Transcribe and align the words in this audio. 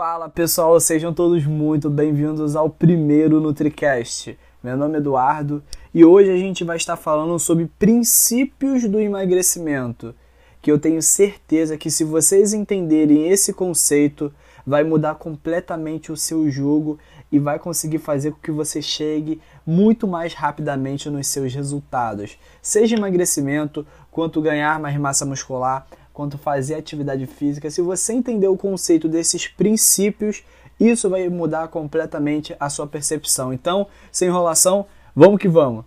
Fala 0.00 0.30
pessoal, 0.30 0.80
sejam 0.80 1.12
todos 1.12 1.44
muito 1.44 1.90
bem-vindos 1.90 2.56
ao 2.56 2.70
primeiro 2.70 3.38
NutriCast. 3.38 4.38
Meu 4.62 4.74
nome 4.74 4.94
é 4.94 4.96
Eduardo 4.96 5.62
e 5.92 6.02
hoje 6.02 6.30
a 6.30 6.38
gente 6.38 6.64
vai 6.64 6.78
estar 6.78 6.96
falando 6.96 7.38
sobre 7.38 7.70
princípios 7.78 8.88
do 8.88 8.98
emagrecimento, 8.98 10.14
que 10.62 10.72
eu 10.72 10.78
tenho 10.78 11.02
certeza 11.02 11.76
que 11.76 11.90
se 11.90 12.02
vocês 12.02 12.54
entenderem 12.54 13.28
esse 13.28 13.52
conceito, 13.52 14.32
vai 14.66 14.82
mudar 14.84 15.16
completamente 15.16 16.10
o 16.10 16.16
seu 16.16 16.50
jogo 16.50 16.98
e 17.30 17.38
vai 17.38 17.58
conseguir 17.58 17.98
fazer 17.98 18.30
com 18.30 18.40
que 18.40 18.50
você 18.50 18.80
chegue 18.80 19.38
muito 19.66 20.08
mais 20.08 20.32
rapidamente 20.32 21.10
nos 21.10 21.26
seus 21.26 21.54
resultados. 21.54 22.38
Seja 22.62 22.96
emagrecimento, 22.96 23.86
quanto 24.10 24.40
ganhar 24.40 24.80
mais 24.80 24.96
massa 24.96 25.26
muscular, 25.26 25.86
quanto 26.20 26.36
fazer 26.36 26.74
atividade 26.74 27.24
física. 27.24 27.70
Se 27.70 27.80
você 27.80 28.12
entender 28.12 28.46
o 28.46 28.54
conceito 28.54 29.08
desses 29.08 29.48
princípios, 29.48 30.42
isso 30.78 31.08
vai 31.08 31.26
mudar 31.30 31.68
completamente 31.68 32.54
a 32.60 32.68
sua 32.68 32.86
percepção. 32.86 33.54
Então, 33.54 33.86
sem 34.12 34.28
enrolação, 34.28 34.84
vamos 35.16 35.40
que 35.40 35.48
vamos! 35.48 35.86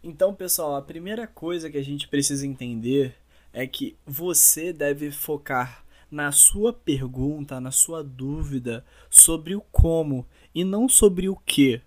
Então, 0.00 0.32
pessoal, 0.32 0.76
a 0.76 0.82
primeira 0.82 1.26
coisa 1.26 1.68
que 1.68 1.76
a 1.76 1.82
gente 1.82 2.06
precisa 2.06 2.46
entender 2.46 3.16
é 3.56 3.66
que 3.66 3.96
você 4.04 4.70
deve 4.70 5.10
focar 5.10 5.82
na 6.10 6.30
sua 6.30 6.74
pergunta, 6.74 7.58
na 7.58 7.70
sua 7.70 8.04
dúvida 8.04 8.84
sobre 9.08 9.56
o 9.56 9.62
como 9.72 10.26
e 10.54 10.62
não 10.62 10.86
sobre 10.90 11.26
o 11.30 11.34
que. 11.34 11.80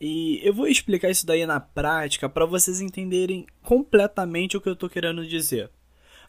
E 0.00 0.40
eu 0.44 0.54
vou 0.54 0.68
explicar 0.68 1.10
isso 1.10 1.26
daí 1.26 1.44
na 1.44 1.58
prática 1.58 2.28
para 2.28 2.46
vocês 2.46 2.80
entenderem 2.80 3.46
completamente 3.62 4.56
o 4.56 4.60
que 4.60 4.68
eu 4.68 4.74
estou 4.74 4.88
querendo 4.88 5.26
dizer. 5.26 5.70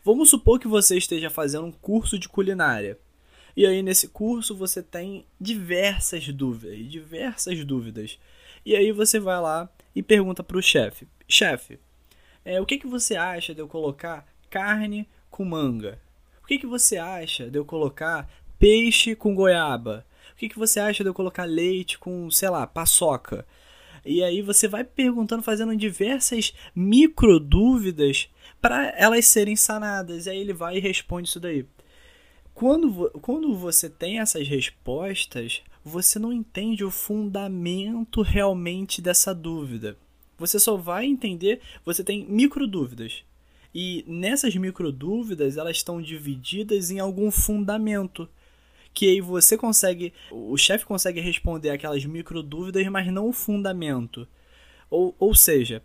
Vamos 0.04 0.32
supor 0.32 0.60
que 0.60 0.68
você 0.68 0.98
esteja 0.98 1.30
fazendo 1.30 1.68
um 1.68 1.72
curso 1.72 2.18
de 2.18 2.28
culinária. 2.28 2.98
E 3.56 3.64
aí 3.64 3.84
nesse 3.84 4.08
curso 4.08 4.56
você 4.56 4.82
tem 4.82 5.24
diversas 5.40 6.28
dúvidas, 6.30 6.80
diversas 6.90 7.64
dúvidas. 7.64 8.18
E 8.66 8.76
aí 8.76 8.92
você 8.92 9.20
vai 9.20 9.40
lá 9.40 9.70
e 9.94 10.02
pergunta 10.02 10.44
para 10.44 10.58
o 10.58 10.64
chefe: 10.64 11.08
chefe, 11.28 11.80
é, 12.44 12.60
o 12.60 12.66
que, 12.66 12.80
que 12.80 12.88
você 12.88 13.16
acha 13.16 13.54
de 13.54 13.62
eu 13.62 13.68
colocar 13.68 14.26
carne 14.58 15.08
com 15.30 15.46
manga? 15.46 16.00
O 16.44 16.48
que, 16.48 16.58
que 16.58 16.66
você 16.66 16.98
acha 16.98 17.48
de 17.48 17.60
eu 17.60 17.64
colocar 17.64 18.28
peixe 18.58 19.16
com 19.16 19.36
goiaba? 19.36 20.04
O 20.34 20.36
que, 20.36 20.50
que 20.50 20.58
você 20.58 20.80
acha 20.80 21.04
de 21.04 21.10
eu 21.10 21.14
colocar 21.14 21.44
leite 21.44 22.00
com, 22.00 22.30
sei 22.32 22.50
lá, 22.50 22.66
paçoca? 22.66 23.46
E 24.04 24.24
aí 24.24 24.42
você 24.42 24.68
vai 24.68 24.84
perguntando, 24.84 25.44
fazendo 25.44 25.76
diversas 25.76 26.54
micro 26.76 27.40
dúvidas 27.40 28.30
para 28.60 28.94
elas 28.98 29.28
serem 29.28 29.56
sanadas. 29.56 30.26
E 30.26 30.32
aí 30.32 30.40
ele 30.40 30.54
vai 30.54 30.78
e 30.78 30.80
responde 30.80 31.30
isso 31.30 31.40
daí. 31.40 31.64
Quando, 32.54 33.12
quando 33.22 33.54
você 33.56 33.88
tem 33.88 34.20
essas 34.20 34.48
respostas, 34.48 35.62
você 35.86 36.18
não 36.18 36.34
entende 36.34 36.84
o 36.84 36.90
fundamento 36.90 38.24
realmente 38.24 39.04
dessa 39.04 39.36
dúvida. 39.36 39.96
Você 40.40 40.60
só 40.60 40.76
vai 40.76 41.06
entender, 41.06 41.62
você 41.86 42.04
tem 42.04 42.26
micro 42.26 42.66
dúvidas. 42.66 43.24
E 43.80 44.04
nessas 44.08 44.56
micro 44.56 44.92
dúvidas, 44.92 45.56
elas 45.56 45.78
estão 45.78 46.02
divididas 46.02 46.90
em 46.90 46.98
algum 46.98 47.30
fundamento. 47.30 48.28
Que 48.92 49.08
aí 49.08 49.22
você 49.22 49.56
consegue, 49.56 50.12
o 50.32 50.58
chefe 50.58 50.84
consegue 50.84 51.20
responder 51.22 51.70
aquelas 51.70 52.04
micro 52.04 52.42
dúvidas, 52.42 52.88
mas 52.88 53.06
não 53.14 53.30
o 53.30 53.32
fundamento. 53.32 54.28
Ou, 54.90 55.16
ou 55.20 55.36
seja, 55.36 55.84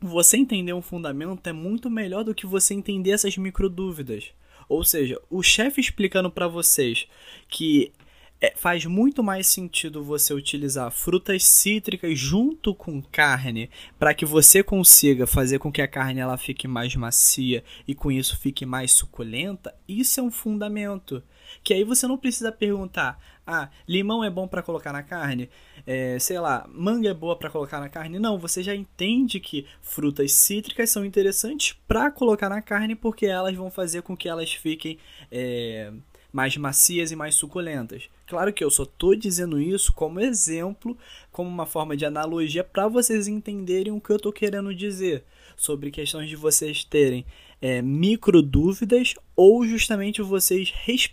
você 0.00 0.38
entender 0.38 0.72
um 0.72 0.80
fundamento 0.80 1.46
é 1.46 1.52
muito 1.52 1.90
melhor 1.90 2.24
do 2.24 2.34
que 2.34 2.46
você 2.46 2.72
entender 2.72 3.10
essas 3.10 3.36
micro 3.36 3.68
dúvidas. 3.68 4.30
Ou 4.66 4.82
seja, 4.82 5.20
o 5.28 5.42
chefe 5.42 5.78
explicando 5.78 6.30
para 6.30 6.48
vocês 6.48 7.06
que 7.50 7.92
é, 8.40 8.54
faz 8.56 8.86
muito 8.86 9.22
mais 9.22 9.46
sentido 9.46 10.02
você 10.02 10.32
utilizar 10.32 10.90
frutas 10.90 11.44
cítricas 11.44 12.18
junto 12.18 12.74
com 12.74 13.02
carne 13.02 13.68
para 13.98 14.14
que 14.14 14.24
você 14.24 14.62
consiga 14.62 15.26
fazer 15.26 15.58
com 15.58 15.70
que 15.70 15.82
a 15.82 15.88
carne 15.88 16.20
ela 16.20 16.38
fique 16.38 16.66
mais 16.66 16.96
macia 16.96 17.62
e 17.86 17.94
com 17.94 18.10
isso 18.10 18.38
fique 18.38 18.64
mais 18.64 18.92
suculenta. 18.92 19.74
Isso 19.86 20.20
é 20.20 20.22
um 20.22 20.30
fundamento. 20.30 21.22
Que 21.62 21.74
aí 21.74 21.84
você 21.84 22.06
não 22.06 22.16
precisa 22.16 22.50
perguntar: 22.50 23.18
ah, 23.46 23.68
limão 23.86 24.22
é 24.24 24.30
bom 24.30 24.46
para 24.46 24.62
colocar 24.62 24.92
na 24.92 25.02
carne? 25.02 25.50
É, 25.86 26.18
sei 26.18 26.38
lá, 26.38 26.66
manga 26.72 27.08
é 27.08 27.14
boa 27.14 27.36
para 27.36 27.50
colocar 27.50 27.80
na 27.80 27.88
carne? 27.88 28.18
Não, 28.18 28.38
você 28.38 28.62
já 28.62 28.74
entende 28.74 29.40
que 29.40 29.66
frutas 29.82 30.32
cítricas 30.32 30.90
são 30.90 31.04
interessantes 31.04 31.76
para 31.88 32.10
colocar 32.10 32.48
na 32.48 32.62
carne 32.62 32.94
porque 32.94 33.26
elas 33.26 33.54
vão 33.54 33.70
fazer 33.70 34.02
com 34.02 34.16
que 34.16 34.28
elas 34.28 34.52
fiquem 34.52 34.98
é, 35.30 35.92
mais 36.32 36.56
macias 36.56 37.10
e 37.10 37.16
mais 37.16 37.34
suculentas. 37.34 38.08
Claro 38.26 38.52
que 38.52 38.62
eu 38.62 38.70
só 38.70 38.84
estou 38.84 39.14
dizendo 39.14 39.60
isso 39.60 39.92
como 39.92 40.20
exemplo, 40.20 40.96
como 41.32 41.48
uma 41.48 41.66
forma 41.66 41.96
de 41.96 42.04
analogia 42.04 42.62
para 42.62 42.88
vocês 42.88 43.26
entenderem 43.28 43.92
o 43.92 44.00
que 44.00 44.10
eu 44.10 44.16
estou 44.16 44.32
querendo 44.32 44.74
dizer 44.74 45.24
sobre 45.56 45.90
questões 45.90 46.28
de 46.28 46.36
vocês 46.36 46.84
terem 46.84 47.26
é, 47.60 47.82
micro 47.82 48.40
dúvidas 48.40 49.14
ou 49.36 49.66
justamente 49.66 50.22
vocês, 50.22 50.72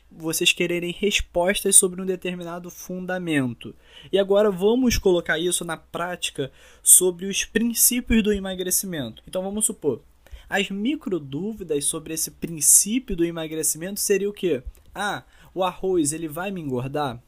vocês 0.10 0.54
quererem 0.54 0.96
respostas 0.98 1.76
sobre 1.76 2.02
um 2.02 2.06
determinado 2.06 2.70
fundamento. 2.70 3.76
E 4.12 4.18
agora 4.18 4.50
vamos 4.50 4.98
colocar 4.98 5.38
isso 5.38 5.66
na 5.66 5.76
prática 5.76 6.52
sobre 6.82 7.26
os 7.26 7.44
princípios 7.44 8.24
do 8.24 8.32
emagrecimento. 8.32 9.22
Então 9.28 9.44
vamos 9.44 9.66
supor, 9.66 10.02
as 10.50 10.70
micro 10.70 11.20
dúvidas 11.20 11.86
sobre 11.86 12.14
esse 12.14 12.32
princípio 12.32 13.16
do 13.16 13.26
emagrecimento 13.26 14.00
seria 14.00 14.30
o 14.30 14.34
que? 14.34 14.64
Ah, 14.94 15.24
o 15.54 15.64
arroz 15.64 16.14
ele 16.14 16.28
vai 16.28 16.52
me 16.52 16.62
engordar? 16.62 17.22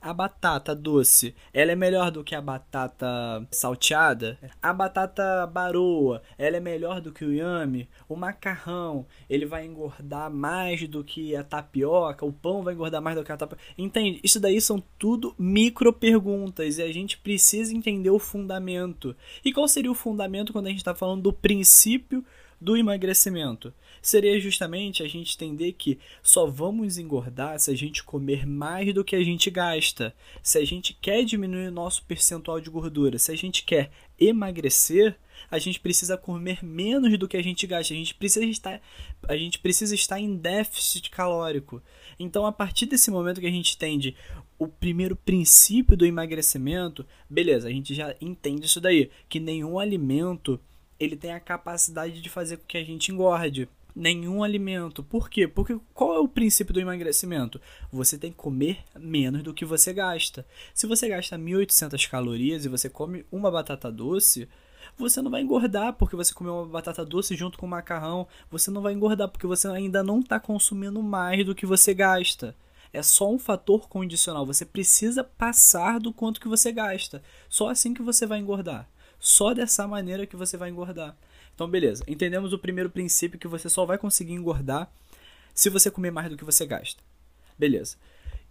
A 0.00 0.12
batata 0.12 0.74
doce, 0.74 1.34
ela 1.52 1.72
é 1.72 1.74
melhor 1.74 2.10
do 2.10 2.22
que 2.22 2.34
a 2.34 2.40
batata 2.40 3.06
salteada? 3.50 4.38
A 4.62 4.72
batata 4.72 5.46
baroa, 5.46 6.22
ela 6.36 6.58
é 6.58 6.60
melhor 6.60 7.00
do 7.00 7.10
que 7.10 7.24
o 7.24 7.32
yame? 7.32 7.88
O 8.08 8.14
macarrão, 8.14 9.06
ele 9.28 9.46
vai 9.46 9.64
engordar 9.64 10.30
mais 10.30 10.86
do 10.86 11.02
que 11.02 11.34
a 11.34 11.42
tapioca? 11.42 12.26
O 12.26 12.32
pão 12.32 12.62
vai 12.62 12.74
engordar 12.74 13.00
mais 13.00 13.16
do 13.16 13.24
que 13.24 13.32
a 13.32 13.36
tapioca? 13.36 13.62
Entende? 13.76 14.20
Isso 14.22 14.38
daí 14.38 14.60
são 14.60 14.82
tudo 14.98 15.34
micro 15.38 15.92
perguntas 15.92 16.78
e 16.78 16.82
a 16.82 16.92
gente 16.92 17.18
precisa 17.18 17.74
entender 17.74 18.10
o 18.10 18.18
fundamento. 18.18 19.16
E 19.44 19.52
qual 19.52 19.66
seria 19.66 19.90
o 19.90 19.94
fundamento 19.94 20.52
quando 20.52 20.66
a 20.66 20.70
gente 20.70 20.78
está 20.78 20.94
falando 20.94 21.22
do 21.22 21.32
princípio 21.32 22.24
do 22.60 22.76
emagrecimento? 22.76 23.72
Seria 24.00 24.38
justamente 24.38 25.02
a 25.02 25.08
gente 25.08 25.34
entender 25.34 25.72
que 25.72 25.98
só 26.22 26.46
vamos 26.46 26.98
engordar 26.98 27.58
se 27.58 27.70
a 27.70 27.74
gente 27.74 28.04
comer 28.04 28.46
mais 28.46 28.92
do 28.94 29.04
que 29.04 29.16
a 29.16 29.22
gente 29.22 29.50
gasta. 29.50 30.14
Se 30.42 30.58
a 30.58 30.64
gente 30.64 30.94
quer 30.94 31.24
diminuir 31.24 31.68
o 31.68 31.72
nosso 31.72 32.04
percentual 32.04 32.60
de 32.60 32.70
gordura, 32.70 33.18
se 33.18 33.32
a 33.32 33.36
gente 33.36 33.64
quer 33.64 33.90
emagrecer, 34.18 35.16
a 35.50 35.58
gente 35.58 35.80
precisa 35.80 36.16
comer 36.16 36.64
menos 36.64 37.18
do 37.18 37.28
que 37.28 37.36
a 37.36 37.42
gente 37.42 37.66
gasta. 37.66 37.92
A 37.92 37.96
gente 37.96 38.14
precisa 38.14 38.44
estar, 38.44 38.80
a 39.28 39.36
gente 39.36 39.58
precisa 39.58 39.94
estar 39.94 40.20
em 40.20 40.36
déficit 40.36 41.10
calórico. 41.10 41.82
Então, 42.18 42.46
a 42.46 42.52
partir 42.52 42.86
desse 42.86 43.10
momento 43.10 43.40
que 43.40 43.46
a 43.46 43.50
gente 43.50 43.74
entende 43.74 44.16
o 44.58 44.66
primeiro 44.66 45.14
princípio 45.14 45.96
do 45.96 46.06
emagrecimento, 46.06 47.06
beleza, 47.28 47.68
a 47.68 47.70
gente 47.70 47.94
já 47.94 48.14
entende 48.20 48.66
isso 48.66 48.80
daí, 48.80 49.10
que 49.28 49.38
nenhum 49.38 49.78
alimento 49.78 50.58
ele 50.98 51.16
tem 51.16 51.32
a 51.32 51.40
capacidade 51.40 52.20
de 52.20 52.28
fazer 52.28 52.56
com 52.56 52.66
que 52.66 52.78
a 52.78 52.84
gente 52.84 53.12
engorde 53.12 53.68
nenhum 53.96 54.44
alimento. 54.44 55.02
Por 55.02 55.30
quê? 55.30 55.48
Porque 55.48 55.78
qual 55.94 56.14
é 56.14 56.18
o 56.18 56.28
princípio 56.28 56.74
do 56.74 56.80
emagrecimento? 56.80 57.60
Você 57.90 58.18
tem 58.18 58.30
que 58.30 58.36
comer 58.36 58.84
menos 58.94 59.42
do 59.42 59.54
que 59.54 59.64
você 59.64 59.92
gasta. 59.92 60.46
Se 60.74 60.86
você 60.86 61.08
gasta 61.08 61.38
1.800 61.38 62.08
calorias 62.08 62.64
e 62.64 62.68
você 62.68 62.90
come 62.90 63.24
uma 63.32 63.50
batata 63.50 63.90
doce, 63.90 64.46
você 64.98 65.22
não 65.22 65.30
vai 65.30 65.40
engordar 65.40 65.94
porque 65.94 66.14
você 66.14 66.34
comeu 66.34 66.54
uma 66.54 66.66
batata 66.66 67.04
doce 67.04 67.34
junto 67.34 67.58
com 67.58 67.66
macarrão. 67.66 68.28
Você 68.50 68.70
não 68.70 68.82
vai 68.82 68.92
engordar 68.92 69.28
porque 69.28 69.46
você 69.46 69.66
ainda 69.68 70.02
não 70.02 70.20
está 70.20 70.38
consumindo 70.38 71.02
mais 71.02 71.44
do 71.44 71.54
que 71.54 71.64
você 71.64 71.94
gasta. 71.94 72.54
É 72.92 73.02
só 73.02 73.30
um 73.30 73.38
fator 73.38 73.88
condicional. 73.88 74.46
Você 74.46 74.64
precisa 74.64 75.24
passar 75.24 75.98
do 75.98 76.12
quanto 76.12 76.40
que 76.40 76.48
você 76.48 76.70
gasta. 76.70 77.22
Só 77.48 77.68
assim 77.68 77.94
que 77.94 78.02
você 78.02 78.26
vai 78.26 78.38
engordar. 78.38 78.88
Só 79.26 79.52
dessa 79.52 79.88
maneira 79.88 80.24
que 80.24 80.36
você 80.36 80.56
vai 80.56 80.70
engordar. 80.70 81.16
Então, 81.52 81.68
beleza. 81.68 82.04
Entendemos 82.06 82.52
o 82.52 82.58
primeiro 82.60 82.88
princípio 82.88 83.40
que 83.40 83.48
você 83.48 83.68
só 83.68 83.84
vai 83.84 83.98
conseguir 83.98 84.34
engordar 84.34 84.88
se 85.52 85.68
você 85.68 85.90
comer 85.90 86.12
mais 86.12 86.30
do 86.30 86.36
que 86.36 86.44
você 86.44 86.64
gasta. 86.64 87.02
Beleza. 87.58 87.96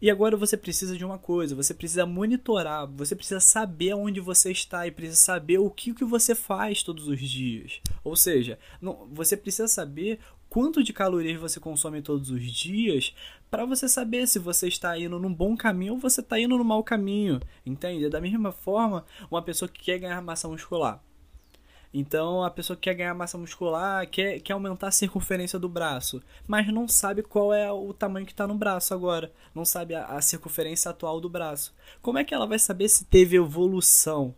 E 0.01 0.11
agora 0.11 0.35
você 0.35 0.57
precisa 0.57 0.97
de 0.97 1.05
uma 1.05 1.17
coisa, 1.17 1.55
você 1.55 1.73
precisa 1.73 2.05
monitorar, 2.05 2.85
você 2.87 3.15
precisa 3.15 3.39
saber 3.39 3.93
onde 3.93 4.19
você 4.19 4.51
está 4.51 4.85
e 4.85 4.91
precisa 4.91 5.17
saber 5.17 5.59
o 5.59 5.69
que, 5.69 5.93
que 5.93 6.03
você 6.03 6.35
faz 6.35 6.83
todos 6.83 7.07
os 7.07 7.21
dias. 7.21 7.79
Ou 8.03 8.17
seja, 8.17 8.59
não, 8.81 9.07
você 9.13 9.37
precisa 9.37 9.69
saber 9.69 10.19
quanto 10.49 10.83
de 10.83 10.91
calorias 10.91 11.39
você 11.39 11.57
consome 11.57 12.01
todos 12.01 12.29
os 12.29 12.43
dias 12.43 13.15
para 13.49 13.65
você 13.65 13.87
saber 13.87 14.27
se 14.27 14.39
você 14.39 14.67
está 14.67 14.97
indo 14.97 15.19
num 15.19 15.33
bom 15.33 15.55
caminho 15.55 15.93
ou 15.93 15.99
você 15.99 16.21
está 16.21 16.39
indo 16.39 16.57
no 16.57 16.63
mau 16.63 16.83
caminho, 16.83 17.39
entende? 17.65 18.09
Da 18.09 18.19
mesma 18.19 18.51
forma, 18.51 19.05
uma 19.29 19.41
pessoa 19.41 19.69
que 19.69 19.83
quer 19.83 19.99
ganhar 19.99 20.21
massa 20.21 20.47
muscular. 20.47 21.01
Então, 21.97 22.43
a 22.43 22.51
pessoa 22.51 22.75
que 22.75 22.83
quer 22.83 22.93
ganhar 22.93 23.13
massa 23.13 23.37
muscular, 23.37 24.05
quer, 24.09 24.41
quer 24.41 24.51
aumentar 24.51 24.89
a 24.89 24.91
circunferência 24.91 25.57
do 25.57 25.69
braço, 25.69 26.21
mas 26.45 26.67
não 26.67 26.89
sabe 26.89 27.23
qual 27.23 27.53
é 27.53 27.71
o 27.71 27.93
tamanho 27.93 28.25
que 28.25 28.33
está 28.33 28.45
no 28.45 28.55
braço 28.55 28.93
agora, 28.93 29.31
não 29.53 29.63
sabe 29.63 29.95
a, 29.95 30.05
a 30.07 30.21
circunferência 30.21 30.91
atual 30.91 31.21
do 31.21 31.29
braço. 31.29 31.73
Como 32.01 32.17
é 32.17 32.25
que 32.25 32.33
ela 32.33 32.45
vai 32.45 32.59
saber 32.59 32.89
se 32.89 33.05
teve 33.05 33.37
evolução? 33.37 34.35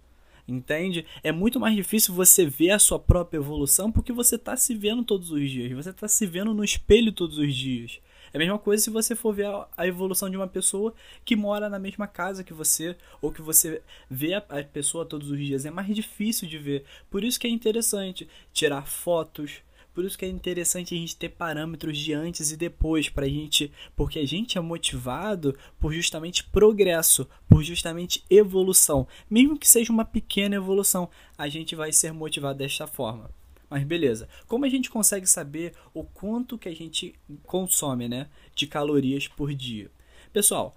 Entende? 0.47 1.03
É 1.23 1.31
muito 1.31 1.59
mais 1.59 1.75
difícil 1.75 2.13
você 2.13 2.45
ver 2.45 2.71
a 2.71 2.79
sua 2.79 2.99
própria 2.99 3.39
evolução 3.39 3.91
porque 3.91 4.13
você 4.13 4.35
está 4.35 4.55
se 4.55 4.75
vendo 4.75 5.03
todos 5.03 5.31
os 5.31 5.49
dias, 5.49 5.71
você 5.71 5.89
está 5.89 6.07
se 6.07 6.27
vendo 6.27 6.53
no 6.53 6.63
espelho 6.63 7.11
todos 7.11 7.39
os 7.39 7.55
dias. 7.55 7.99
É 8.37 8.39
a 8.39 8.45
mesma 8.45 8.59
coisa 8.59 8.83
se 8.83 8.91
você 8.91 9.15
for 9.15 9.33
ver 9.33 9.47
a 9.75 9.87
evolução 9.87 10.29
de 10.29 10.37
uma 10.37 10.47
pessoa 10.47 10.93
que 11.25 11.35
mora 11.35 11.67
na 11.67 11.79
mesma 11.79 12.05
casa 12.05 12.43
que 12.43 12.53
você, 12.53 12.95
ou 13.19 13.31
que 13.31 13.41
você 13.41 13.81
vê 14.07 14.35
a 14.35 14.41
pessoa 14.41 15.07
todos 15.07 15.31
os 15.31 15.39
dias. 15.39 15.65
É 15.65 15.71
mais 15.71 15.87
difícil 15.87 16.47
de 16.47 16.59
ver. 16.59 16.85
Por 17.09 17.23
isso 17.23 17.39
que 17.39 17.47
é 17.47 17.49
interessante 17.49 18.29
tirar 18.53 18.85
fotos. 18.85 19.63
Por 19.91 20.05
isso 20.05 20.15
que 20.15 20.23
é 20.23 20.29
interessante 20.29 20.93
a 20.93 20.97
gente 20.99 21.15
ter 21.15 21.29
parâmetros 21.29 21.97
de 21.97 22.13
antes 22.13 22.51
e 22.51 22.57
depois 22.57 23.09
para 23.09 23.25
a 23.25 23.29
gente, 23.29 23.71
porque 23.95 24.19
a 24.19 24.27
gente 24.27 24.55
é 24.55 24.61
motivado 24.61 25.57
por 25.79 25.91
justamente 25.91 26.43
progresso, 26.43 27.27
por 27.49 27.63
justamente 27.63 28.23
evolução, 28.29 29.07
mesmo 29.27 29.57
que 29.57 29.67
seja 29.67 29.91
uma 29.91 30.05
pequena 30.05 30.55
evolução, 30.55 31.09
a 31.35 31.49
gente 31.49 31.75
vai 31.75 31.91
ser 31.91 32.13
motivado 32.13 32.59
desta 32.59 32.85
forma. 32.85 33.31
Mas 33.69 33.83
beleza. 33.83 34.27
Como 34.47 34.65
a 34.65 34.69
gente 34.69 34.89
consegue 34.89 35.27
saber 35.27 35.73
o 35.93 36.03
quanto 36.03 36.57
que 36.57 36.69
a 36.69 36.75
gente 36.75 37.13
consome, 37.43 38.07
né, 38.07 38.27
de 38.55 38.67
calorias 38.67 39.27
por 39.27 39.53
dia? 39.53 39.91
Pessoal, 40.31 40.75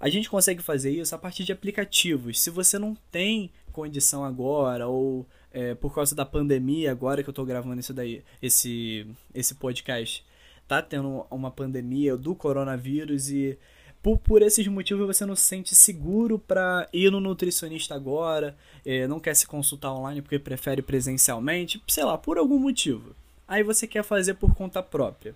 a 0.00 0.08
gente 0.08 0.30
consegue 0.30 0.62
fazer 0.62 0.90
isso 0.90 1.14
a 1.14 1.18
partir 1.18 1.44
de 1.44 1.52
aplicativos. 1.52 2.40
Se 2.40 2.50
você 2.50 2.78
não 2.78 2.96
tem 3.10 3.50
condição 3.72 4.24
agora 4.24 4.86
ou 4.88 5.26
é, 5.52 5.74
por 5.74 5.94
causa 5.94 6.14
da 6.14 6.24
pandemia, 6.24 6.90
agora 6.90 7.22
que 7.22 7.28
eu 7.28 7.32
estou 7.32 7.44
gravando 7.46 7.80
isso 7.80 7.94
daí, 7.94 8.22
esse 8.40 9.06
esse 9.34 9.54
podcast, 9.54 10.24
tá 10.66 10.82
tendo 10.82 11.26
uma 11.30 11.50
pandemia 11.50 12.16
do 12.16 12.34
coronavírus 12.34 13.30
e 13.30 13.58
por, 14.02 14.18
por 14.18 14.42
esses 14.42 14.66
motivos 14.66 15.06
você 15.06 15.26
não 15.26 15.34
se 15.34 15.42
sente 15.42 15.74
seguro 15.74 16.38
para 16.38 16.88
ir 16.92 17.10
no 17.10 17.20
nutricionista 17.20 17.94
agora, 17.94 18.56
é, 18.84 19.06
não 19.06 19.20
quer 19.20 19.34
se 19.34 19.46
consultar 19.46 19.92
online 19.92 20.22
porque 20.22 20.38
prefere 20.38 20.82
presencialmente, 20.82 21.82
sei 21.86 22.04
lá, 22.04 22.16
por 22.16 22.38
algum 22.38 22.58
motivo. 22.58 23.14
Aí 23.46 23.62
você 23.62 23.86
quer 23.86 24.02
fazer 24.02 24.34
por 24.34 24.54
conta 24.54 24.82
própria. 24.82 25.34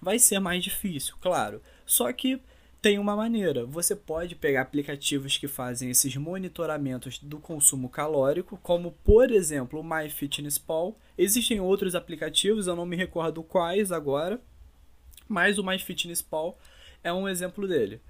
Vai 0.00 0.18
ser 0.18 0.38
mais 0.38 0.62
difícil, 0.62 1.14
claro. 1.20 1.60
Só 1.84 2.12
que 2.12 2.40
tem 2.80 2.98
uma 2.98 3.14
maneira. 3.14 3.66
Você 3.66 3.94
pode 3.94 4.34
pegar 4.34 4.62
aplicativos 4.62 5.36
que 5.36 5.48
fazem 5.48 5.90
esses 5.90 6.16
monitoramentos 6.16 7.18
do 7.18 7.38
consumo 7.38 7.88
calórico, 7.88 8.58
como 8.62 8.92
por 9.04 9.30
exemplo 9.30 9.80
o 9.80 9.84
MyFitnessPal. 9.84 10.96
Existem 11.18 11.60
outros 11.60 11.94
aplicativos, 11.94 12.66
eu 12.66 12.76
não 12.76 12.86
me 12.86 12.96
recordo 12.96 13.42
quais 13.42 13.92
agora, 13.92 14.40
mas 15.28 15.58
o 15.58 15.64
MyFitnessPal 15.64 16.58
é 17.02 17.12
um 17.12 17.28
exemplo 17.28 17.66
dele. 17.66 18.00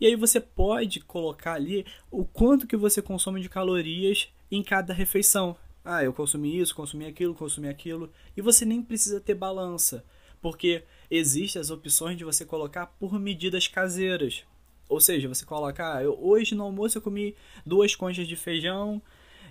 E 0.00 0.06
aí 0.06 0.16
você 0.16 0.40
pode 0.40 1.00
colocar 1.00 1.54
ali 1.54 1.86
o 2.10 2.24
quanto 2.24 2.66
que 2.66 2.76
você 2.76 3.00
consome 3.00 3.40
de 3.40 3.48
calorias 3.48 4.28
em 4.50 4.62
cada 4.62 4.92
refeição. 4.92 5.56
Ah, 5.84 6.02
eu 6.02 6.12
consumi 6.12 6.58
isso, 6.58 6.74
consumi 6.74 7.06
aquilo, 7.06 7.34
consumi 7.34 7.68
aquilo. 7.68 8.10
E 8.36 8.40
você 8.40 8.64
nem 8.64 8.82
precisa 8.82 9.20
ter 9.20 9.34
balança, 9.34 10.04
porque 10.40 10.82
existem 11.10 11.60
as 11.60 11.70
opções 11.70 12.16
de 12.16 12.24
você 12.24 12.44
colocar 12.44 12.86
por 12.86 13.18
medidas 13.18 13.68
caseiras. 13.68 14.44
Ou 14.88 15.00
seja, 15.00 15.28
você 15.28 15.44
coloca, 15.44 15.96
ah, 15.96 16.02
eu, 16.02 16.18
hoje 16.20 16.54
no 16.54 16.64
almoço 16.64 16.98
eu 16.98 17.02
comi 17.02 17.34
duas 17.64 17.94
conchas 17.94 18.26
de 18.26 18.36
feijão 18.36 19.00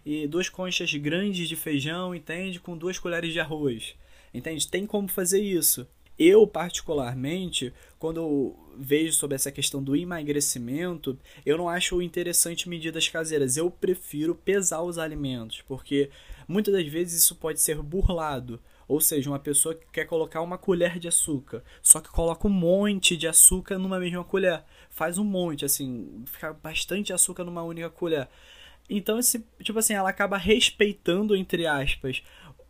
e 0.06 0.28
duas 0.28 0.50
conchas 0.50 0.94
grandes 0.96 1.48
de 1.48 1.56
feijão, 1.56 2.14
entende? 2.14 2.60
Com 2.60 2.78
duas 2.78 3.00
colheres 3.00 3.32
de 3.32 3.40
arroz. 3.40 3.96
Entende? 4.34 4.68
Tem 4.68 4.86
como 4.86 5.08
fazer 5.08 5.42
isso. 5.42 5.88
Eu, 6.26 6.48
particularmente, 6.48 7.74
quando 8.00 8.56
vejo 8.78 9.12
sobre 9.12 9.36
essa 9.36 9.52
questão 9.52 9.84
do 9.84 9.94
emagrecimento, 9.94 11.20
eu 11.46 11.58
não 11.58 11.68
acho 11.68 12.02
interessante 12.02 12.70
medidas 12.70 13.10
caseiras. 13.10 13.58
Eu 13.58 13.70
prefiro 13.70 14.34
pesar 14.34 14.82
os 14.84 14.98
alimentos, 14.98 15.62
porque 15.64 16.10
muitas 16.48 16.74
das 16.74 16.88
vezes 16.88 17.24
isso 17.24 17.36
pode 17.36 17.60
ser 17.60 17.82
burlado. 17.82 18.58
Ou 18.88 19.02
seja, 19.02 19.30
uma 19.30 19.40
pessoa 19.40 19.76
que 19.76 19.86
quer 19.92 20.06
colocar 20.06 20.42
uma 20.42 20.58
colher 20.58 20.98
de 20.98 21.10
açúcar, 21.10 21.62
só 21.82 22.00
que 22.00 22.10
coloca 22.10 22.48
um 22.48 22.52
monte 22.52 23.18
de 23.18 23.28
açúcar 23.28 23.78
numa 23.78 24.00
mesma 24.00 24.24
colher. 24.24 24.64
Faz 24.90 25.18
um 25.18 25.26
monte, 25.26 25.66
assim, 25.66 26.24
fica 26.26 26.54
bastante 26.54 27.12
açúcar 27.12 27.44
numa 27.44 27.64
única 27.64 27.90
colher. 27.90 28.30
Então, 28.90 29.20
esse, 29.20 29.46
tipo 29.62 29.80
assim, 29.80 29.94
ela 29.94 30.10
acaba 30.10 30.38
respeitando, 30.38 31.36
entre 31.36 31.68
aspas, 31.68 32.24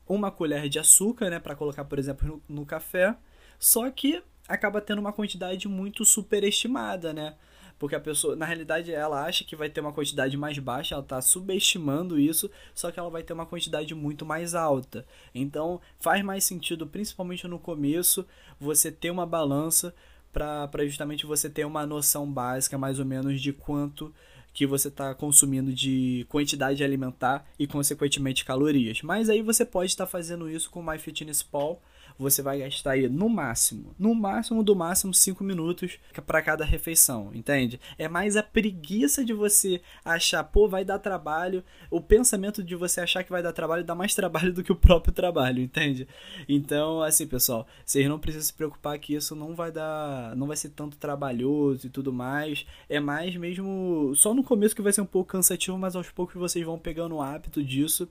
uma 0.08 0.32
colher 0.32 0.68
de 0.70 0.80
açúcar, 0.80 1.30
né, 1.30 1.40
para 1.40 1.56
colocar, 1.56 1.86
por 1.86 2.00
exemplo, 2.00 2.28
no, 2.28 2.62
no 2.62 2.66
café 2.66 3.16
só 3.64 3.90
que 3.90 4.22
acaba 4.46 4.82
tendo 4.82 5.00
uma 5.00 5.14
quantidade 5.14 5.70
muito 5.70 6.04
superestimada, 6.04 7.14
né? 7.14 7.36
Porque 7.80 7.96
a 7.96 8.00
pessoa, 8.00 8.36
na 8.36 8.46
realidade, 8.46 8.92
ela 8.92 9.24
acha 9.24 9.46
que 9.46 9.56
vai 9.56 9.70
ter 9.70 9.80
uma 9.80 9.94
quantidade 9.94 10.36
mais 10.36 10.60
baixa, 10.60 10.96
ela 10.96 11.02
está 11.02 11.22
subestimando 11.22 12.20
isso, 12.20 12.52
só 12.76 12.92
que 12.92 13.00
ela 13.00 13.10
vai 13.10 13.24
ter 13.24 13.32
uma 13.32 13.46
quantidade 13.46 13.96
muito 13.96 14.26
mais 14.26 14.54
alta. 14.54 15.06
Então, 15.34 15.80
faz 15.98 16.22
mais 16.26 16.44
sentido, 16.44 16.86
principalmente 16.86 17.48
no 17.48 17.58
começo, 17.58 18.28
você 18.60 18.92
ter 18.92 19.12
uma 19.12 19.26
balança 19.26 19.96
para 20.34 20.86
justamente 20.86 21.26
você 21.26 21.50
ter 21.50 21.66
uma 21.66 21.86
noção 21.86 22.30
básica, 22.30 22.78
mais 22.78 23.00
ou 23.00 23.06
menos, 23.06 23.42
de 23.42 23.54
quanto 23.54 24.14
que 24.54 24.68
você 24.68 24.90
está 24.90 25.16
consumindo 25.16 25.72
de 25.72 26.26
quantidade 26.28 26.84
alimentar 26.84 27.46
e, 27.58 27.66
consequentemente, 27.66 28.44
calorias. 28.44 29.02
Mas 29.02 29.30
aí 29.30 29.42
você 29.42 29.66
pode 29.66 29.92
estar 29.92 30.06
fazendo 30.06 30.50
isso 30.50 30.70
com 30.70 30.82
o 30.82 30.86
MyFitnessPal 30.86 31.82
você 32.18 32.42
vai 32.42 32.60
gastar 32.60 32.92
aí 32.92 33.08
no 33.10 33.30
máximo, 33.30 33.94
no 33.98 34.14
máximo 34.14 34.64
do 34.64 34.76
máximo 34.76 35.14
5 35.14 35.44
minutos 35.44 36.00
para 36.26 36.42
cada 36.42 36.66
refeição, 36.66 37.32
entende? 37.34 37.80
É 37.98 38.08
mais 38.08 38.36
a 38.36 38.44
preguiça 38.44 39.24
de 39.24 39.34
você 39.34 39.82
achar, 40.04 40.44
pô, 40.44 40.68
vai 40.68 40.86
dar 40.86 41.00
trabalho, 41.00 41.64
o 41.90 42.02
pensamento 42.02 42.64
de 42.64 42.76
você 42.76 43.02
achar 43.02 43.24
que 43.24 43.32
vai 43.32 43.44
dar 43.44 43.54
trabalho 43.54 43.84
dá 43.84 43.96
mais 43.96 44.14
trabalho 44.16 44.54
do 44.54 44.64
que 44.64 44.72
o 44.72 44.76
próprio 44.76 45.14
trabalho, 45.14 45.62
entende? 45.62 46.08
Então, 46.48 47.02
assim, 47.02 47.28
pessoal, 47.28 47.68
vocês 47.86 48.08
não 48.08 48.20
precisam 48.20 48.46
se 48.46 48.54
preocupar 48.54 48.98
que 49.00 49.16
isso 49.16 49.36
não 49.36 49.56
vai 49.56 49.72
dar, 49.72 50.36
não 50.36 50.48
vai 50.48 50.58
ser 50.58 50.70
tanto 50.70 50.98
trabalhoso 50.98 51.88
e 51.88 51.90
tudo 51.90 52.12
mais. 52.12 52.66
É 52.90 53.00
mais 53.00 53.36
mesmo 53.36 54.14
só 54.16 54.34
no 54.34 54.44
começo 54.44 54.76
que 54.76 54.82
vai 54.82 54.94
ser 54.94 55.02
um 55.02 55.06
pouco 55.06 55.32
cansativo, 55.32 55.78
mas 55.78 55.96
aos 55.96 56.10
poucos 56.10 56.36
vocês 56.36 56.66
vão 56.66 56.78
pegando 56.78 57.16
o 57.16 57.22
hábito 57.22 57.64
disso 57.64 58.08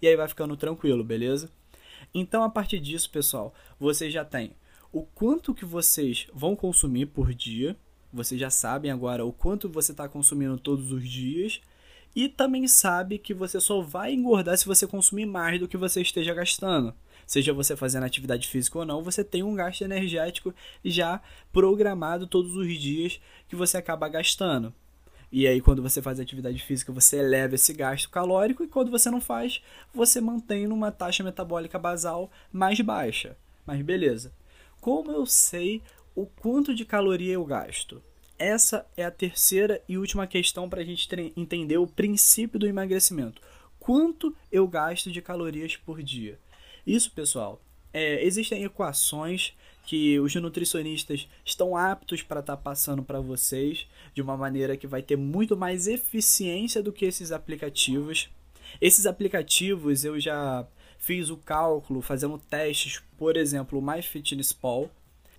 e 0.00 0.06
aí 0.06 0.16
vai 0.16 0.28
ficando 0.28 0.56
tranquilo, 0.56 1.02
beleza? 1.02 1.50
Então, 2.14 2.42
a 2.42 2.50
partir 2.50 2.80
disso, 2.80 3.10
pessoal, 3.10 3.54
vocês 3.78 4.12
já 4.12 4.24
têm 4.24 4.52
o 4.92 5.02
quanto 5.02 5.54
que 5.54 5.64
vocês 5.64 6.26
vão 6.34 6.56
consumir 6.56 7.06
por 7.06 7.32
dia. 7.32 7.76
Vocês 8.12 8.40
já 8.40 8.50
sabem 8.50 8.90
agora 8.90 9.24
o 9.24 9.32
quanto 9.32 9.68
você 9.68 9.92
está 9.92 10.08
consumindo 10.08 10.58
todos 10.58 10.90
os 10.90 11.08
dias. 11.08 11.60
E 12.14 12.28
também 12.28 12.66
sabe 12.66 13.18
que 13.18 13.32
você 13.32 13.60
só 13.60 13.80
vai 13.80 14.12
engordar 14.12 14.58
se 14.58 14.66
você 14.66 14.86
consumir 14.86 15.26
mais 15.26 15.60
do 15.60 15.68
que 15.68 15.76
você 15.76 16.02
esteja 16.02 16.34
gastando. 16.34 16.92
Seja 17.24 17.52
você 17.52 17.76
fazendo 17.76 18.04
atividade 18.04 18.48
física 18.48 18.80
ou 18.80 18.84
não, 18.84 19.04
você 19.04 19.22
tem 19.22 19.44
um 19.44 19.54
gasto 19.54 19.82
energético 19.82 20.52
já 20.84 21.22
programado 21.52 22.26
todos 22.26 22.56
os 22.56 22.76
dias 22.76 23.20
que 23.48 23.54
você 23.54 23.76
acaba 23.76 24.08
gastando. 24.08 24.74
E 25.32 25.46
aí, 25.46 25.60
quando 25.60 25.80
você 25.80 26.02
faz 26.02 26.18
atividade 26.18 26.58
física, 26.62 26.92
você 26.92 27.18
eleva 27.18 27.54
esse 27.54 27.72
gasto 27.72 28.10
calórico, 28.10 28.64
e 28.64 28.68
quando 28.68 28.90
você 28.90 29.10
não 29.10 29.20
faz, 29.20 29.62
você 29.94 30.20
mantém 30.20 30.66
numa 30.66 30.90
taxa 30.90 31.22
metabólica 31.22 31.78
basal 31.78 32.30
mais 32.52 32.80
baixa. 32.80 33.36
Mas 33.64 33.80
beleza. 33.82 34.32
Como 34.80 35.12
eu 35.12 35.24
sei 35.26 35.82
o 36.16 36.26
quanto 36.26 36.74
de 36.74 36.84
caloria 36.84 37.34
eu 37.34 37.44
gasto? 37.44 38.02
Essa 38.38 38.86
é 38.96 39.04
a 39.04 39.10
terceira 39.10 39.80
e 39.88 39.98
última 39.98 40.26
questão 40.26 40.68
para 40.68 40.80
a 40.80 40.84
gente 40.84 41.08
entender 41.36 41.76
o 41.76 41.86
princípio 41.86 42.58
do 42.58 42.66
emagrecimento. 42.66 43.40
Quanto 43.78 44.34
eu 44.50 44.66
gasto 44.66 45.12
de 45.12 45.22
calorias 45.22 45.76
por 45.76 46.02
dia? 46.02 46.38
Isso, 46.86 47.12
pessoal, 47.12 47.60
é, 47.92 48.24
existem 48.24 48.64
equações 48.64 49.54
que 49.90 50.20
os 50.20 50.32
nutricionistas 50.36 51.28
estão 51.44 51.76
aptos 51.76 52.22
para 52.22 52.38
estar 52.38 52.56
tá 52.56 52.62
passando 52.62 53.02
para 53.02 53.18
vocês 53.18 53.88
de 54.14 54.22
uma 54.22 54.36
maneira 54.36 54.76
que 54.76 54.86
vai 54.86 55.02
ter 55.02 55.16
muito 55.16 55.56
mais 55.56 55.88
eficiência 55.88 56.80
do 56.80 56.92
que 56.92 57.04
esses 57.04 57.32
aplicativos. 57.32 58.30
Esses 58.80 59.04
aplicativos 59.04 60.04
eu 60.04 60.20
já 60.20 60.64
fiz 60.96 61.28
o 61.28 61.36
cálculo 61.36 62.00
fazendo 62.00 62.38
testes, 62.38 63.02
por 63.18 63.36
exemplo, 63.36 63.80
o 63.80 63.82
MyFitnessPal. 63.82 64.88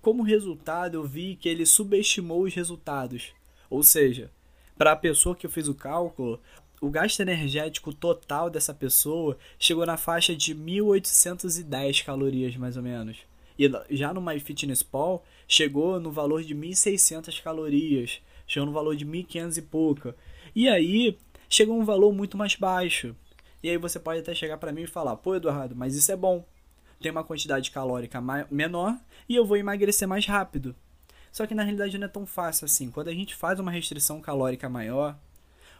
Como 0.02 0.22
resultado, 0.22 0.98
eu 0.98 1.04
vi 1.04 1.34
que 1.34 1.48
ele 1.48 1.64
subestimou 1.64 2.42
os 2.42 2.54
resultados. 2.54 3.32
Ou 3.70 3.82
seja, 3.82 4.30
para 4.76 4.92
a 4.92 4.96
pessoa 4.96 5.34
que 5.34 5.46
eu 5.46 5.50
fiz 5.50 5.66
o 5.66 5.74
cálculo, 5.74 6.38
o 6.78 6.90
gasto 6.90 7.20
energético 7.20 7.90
total 7.90 8.50
dessa 8.50 8.74
pessoa 8.74 9.38
chegou 9.58 9.86
na 9.86 9.96
faixa 9.96 10.36
de 10.36 10.52
1810 10.52 12.02
calorias 12.02 12.54
mais 12.54 12.76
ou 12.76 12.82
menos. 12.82 13.31
E 13.58 13.70
já 13.90 14.12
no 14.12 14.20
MyFitnessPal 14.20 15.24
chegou 15.46 16.00
no 16.00 16.10
valor 16.10 16.42
de 16.42 16.54
1.600 16.54 17.42
calorias, 17.42 18.20
chegou 18.46 18.66
no 18.66 18.72
valor 18.72 18.96
de 18.96 19.06
1.500 19.06 19.56
e 19.58 19.62
pouca. 19.62 20.16
E 20.54 20.68
aí 20.68 21.18
chegou 21.48 21.78
um 21.78 21.84
valor 21.84 22.12
muito 22.12 22.36
mais 22.36 22.54
baixo. 22.56 23.14
E 23.62 23.70
aí 23.70 23.76
você 23.76 24.00
pode 24.00 24.20
até 24.20 24.34
chegar 24.34 24.56
para 24.58 24.72
mim 24.72 24.82
e 24.82 24.86
falar: 24.86 25.16
"Pô, 25.16 25.34
Eduardo, 25.34 25.76
mas 25.76 25.94
isso 25.94 26.10
é 26.10 26.16
bom. 26.16 26.44
Tem 27.00 27.10
uma 27.10 27.24
quantidade 27.24 27.70
calórica 27.70 28.20
menor 28.50 28.96
e 29.28 29.36
eu 29.36 29.44
vou 29.44 29.56
emagrecer 29.56 30.08
mais 30.08 30.26
rápido". 30.26 30.74
Só 31.30 31.46
que 31.46 31.54
na 31.54 31.62
realidade 31.62 31.96
não 31.96 32.06
é 32.06 32.08
tão 32.08 32.26
fácil 32.26 32.66
assim. 32.66 32.90
Quando 32.90 33.08
a 33.08 33.14
gente 33.14 33.34
faz 33.34 33.58
uma 33.58 33.70
restrição 33.70 34.20
calórica 34.20 34.68
maior, 34.68 35.16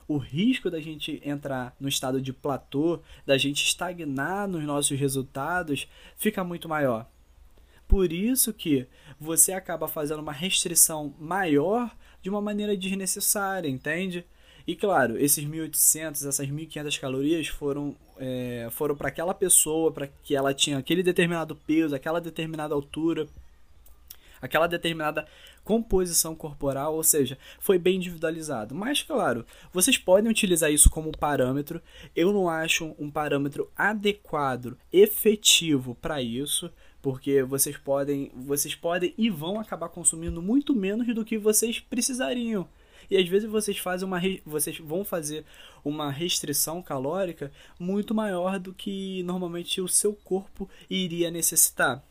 o 0.09 0.17
risco 0.17 0.71
da 0.71 0.81
gente 0.81 1.21
entrar 1.25 1.75
no 1.79 1.89
estado 1.89 2.21
de 2.21 2.33
platô, 2.33 3.01
da 3.27 3.37
gente 3.37 3.65
estagnar 3.65 4.49
nos 4.49 4.65
nossos 4.65 4.99
resultados, 4.99 5.87
fica 6.17 6.43
muito 6.43 6.69
maior. 6.69 7.07
Por 7.93 8.11
isso 8.11 8.55
que 8.55 8.87
você 9.21 9.53
acaba 9.53 9.87
fazendo 9.87 10.21
uma 10.21 10.33
restrição 10.33 11.15
maior 11.19 11.95
de 12.23 12.31
uma 12.31 12.41
maneira 12.41 12.75
desnecessária, 12.75 13.69
entende? 13.69 14.25
E 14.67 14.75
claro, 14.75 15.19
esses 15.19 15.45
1.800, 15.45 16.27
essas 16.27 16.49
1.500 16.49 16.99
calorias 16.99 17.49
foram, 17.49 17.95
é, 18.17 18.67
foram 18.71 18.97
para 18.97 19.09
aquela 19.09 19.35
pessoa, 19.35 19.93
para 19.93 20.07
que 20.07 20.35
ela 20.35 20.55
tinha 20.55 20.79
aquele 20.79 21.03
determinado 21.03 21.55
peso, 21.55 21.95
aquela 21.95 22.19
determinada 22.19 22.75
altura, 22.75 23.29
aquela 24.41 24.67
determinada 24.67 25.27
composição 25.63 26.35
corporal, 26.35 26.95
ou 26.95 27.05
seja, 27.05 27.37
foi 27.61 27.79
bem 27.79 27.97
individualizado. 27.97 28.75
Mas 28.75 29.03
claro, 29.03 29.45
vocês 29.71 29.99
podem 29.99 30.31
utilizar 30.31 30.73
isso 30.73 30.89
como 30.89 31.13
parâmetro. 31.13 31.79
Eu 32.17 32.33
não 32.33 32.49
acho 32.49 32.97
um 32.99 33.11
parâmetro 33.11 33.71
adequado, 33.77 34.79
efetivo 34.91 35.95
para 35.95 36.23
isso, 36.23 36.73
porque 37.03 37.43
vocês 37.43 37.77
podem, 37.77 38.31
vocês 38.35 38.75
podem 38.77 39.13
e 39.19 39.29
vão 39.29 39.59
acabar 39.59 39.89
consumindo 39.89 40.41
muito 40.41 40.75
menos 40.75 41.13
do 41.13 41.25
que 41.25 41.37
vocês 41.37 41.81
precisariam. 41.81 42.67
E 43.11 43.17
às 43.17 43.29
vezes 43.29 43.51
vocês 43.51 43.77
fazem 43.77 44.07
uma 44.07 44.21
vocês 44.47 44.79
vão 44.79 45.05
fazer 45.05 45.45
uma 45.85 46.11
restrição 46.11 46.81
calórica 46.81 47.51
muito 47.79 48.15
maior 48.15 48.59
do 48.59 48.73
que 48.73 49.23
normalmente 49.25 49.81
o 49.81 49.89
seu 49.89 50.15
corpo 50.15 50.71
iria 50.89 51.31
necessitar. 51.31 52.03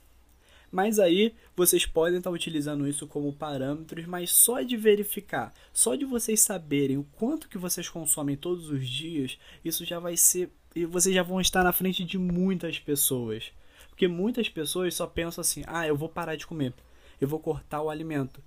Mas 0.70 1.00
aí 1.00 1.34
vocês 1.56 1.86
podem 1.86 2.18
estar 2.18 2.30
utilizando 2.30 2.88
isso 2.88 3.08
como 3.08 3.34
parâmetros, 3.34 4.06
mas 4.06 4.32
só 4.32 4.62
de 4.62 4.78
verificar, 4.78 5.54
só 5.74 5.96
de 5.96 6.06
vocês 6.06 6.42
saberem 6.42 6.98
o 6.98 7.08
quanto 7.18 7.50
que 7.50 7.58
vocês 7.58 7.90
consomem 7.90 8.38
todos 8.38 8.70
os 8.70 8.88
dias, 8.88 9.38
isso 9.66 9.84
já 9.84 10.00
vai 10.00 10.16
ser 10.16 10.50
e 10.74 10.86
vocês 10.86 11.14
já 11.14 11.24
vão 11.24 11.42
estar 11.42 11.64
na 11.64 11.74
frente 11.74 12.04
de 12.04 12.18
muitas 12.18 12.80
pessoas. 12.80 13.52
Porque 14.01 14.12
muitas 14.12 14.50
pessoas 14.50 14.96
só 14.96 15.05
pensam 15.05 15.43
assim: 15.43 15.63
"Ah, 15.67 15.86
eu 15.86 15.96
vou 15.96 16.10
parar 16.10 16.36
de 16.36 16.48
comer. 16.48 16.74
Eu 17.20 17.27
vou 17.27 17.38
cortar 17.38 17.84
o 17.84 17.89
alimento". 17.91 18.41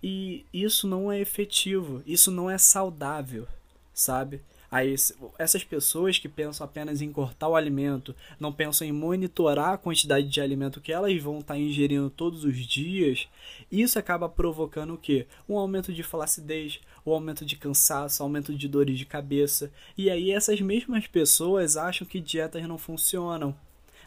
E 0.00 0.46
isso 0.54 0.86
não 0.86 1.10
é 1.10 1.18
efetivo, 1.18 2.00
isso 2.06 2.30
não 2.30 2.48
é 2.48 2.56
saudável, 2.56 3.48
sabe? 3.92 4.40
Aí, 4.70 4.94
essas 5.36 5.64
pessoas 5.64 6.16
que 6.16 6.28
pensam 6.28 6.64
apenas 6.64 7.02
em 7.02 7.10
cortar 7.10 7.48
o 7.48 7.56
alimento, 7.56 8.14
não 8.38 8.52
pensam 8.52 8.86
em 8.86 8.92
monitorar 8.92 9.70
a 9.70 9.78
quantidade 9.78 10.28
de 10.28 10.40
alimento 10.40 10.80
que 10.80 10.92
elas 10.92 11.20
vão 11.20 11.40
estar 11.40 11.58
ingerindo 11.58 12.08
todos 12.08 12.44
os 12.44 12.56
dias, 12.56 13.26
isso 13.68 13.98
acaba 13.98 14.28
provocando 14.28 14.94
o 14.94 14.98
quê? 14.98 15.26
Um 15.48 15.58
aumento 15.58 15.92
de 15.92 16.04
flacidez, 16.04 16.78
um 17.04 17.10
aumento 17.10 17.44
de 17.44 17.56
cansaço, 17.56 18.22
um 18.22 18.26
aumento 18.26 18.54
de 18.54 18.68
dores 18.68 18.96
de 18.96 19.04
cabeça. 19.04 19.72
E 19.98 20.08
aí 20.08 20.30
essas 20.30 20.60
mesmas 20.60 21.08
pessoas 21.08 21.76
acham 21.76 22.06
que 22.06 22.20
dietas 22.20 22.62
não 22.68 22.78
funcionam. 22.78 23.56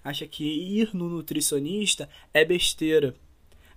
Acham 0.03 0.27
que 0.27 0.43
ir 0.43 0.93
no 0.93 1.09
nutricionista 1.09 2.09
é 2.33 2.43
besteira. 2.43 3.15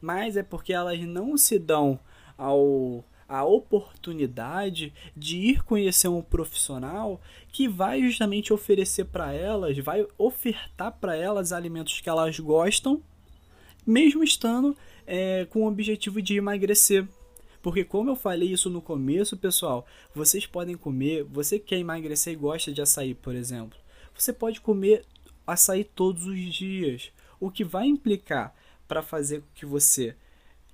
Mas 0.00 0.36
é 0.36 0.42
porque 0.42 0.72
elas 0.72 1.00
não 1.00 1.36
se 1.36 1.58
dão 1.58 1.98
ao 2.36 3.04
a 3.28 3.44
oportunidade 3.44 4.92
de 5.16 5.36
ir 5.36 5.64
conhecer 5.64 6.08
um 6.08 6.22
profissional 6.22 7.20
que 7.48 7.68
vai 7.68 8.00
justamente 8.00 8.52
oferecer 8.52 9.06
para 9.06 9.32
elas, 9.32 9.76
vai 9.78 10.06
ofertar 10.16 10.92
para 10.92 11.16
elas 11.16 11.52
alimentos 11.52 12.00
que 12.00 12.08
elas 12.08 12.38
gostam, 12.38 13.02
mesmo 13.84 14.22
estando 14.22 14.76
é, 15.06 15.44
com 15.46 15.64
o 15.64 15.68
objetivo 15.68 16.22
de 16.22 16.36
emagrecer. 16.36 17.06
Porque 17.60 17.82
como 17.82 18.10
eu 18.10 18.16
falei 18.16 18.52
isso 18.52 18.70
no 18.70 18.80
começo, 18.80 19.36
pessoal, 19.36 19.84
vocês 20.14 20.46
podem 20.46 20.76
comer, 20.76 21.24
você 21.24 21.58
quer 21.58 21.78
emagrecer 21.78 22.32
e 22.32 22.36
gosta 22.36 22.72
de 22.72 22.80
açaí, 22.80 23.12
por 23.12 23.34
exemplo, 23.34 23.76
você 24.14 24.32
pode 24.32 24.60
comer 24.60 25.04
açaí 25.46 25.84
todos 25.84 26.26
os 26.26 26.38
dias, 26.54 27.10
o 27.38 27.50
que 27.50 27.64
vai 27.64 27.86
implicar 27.86 28.54
para 28.88 29.02
fazer 29.02 29.40
com 29.40 29.46
que 29.54 29.66
você 29.66 30.14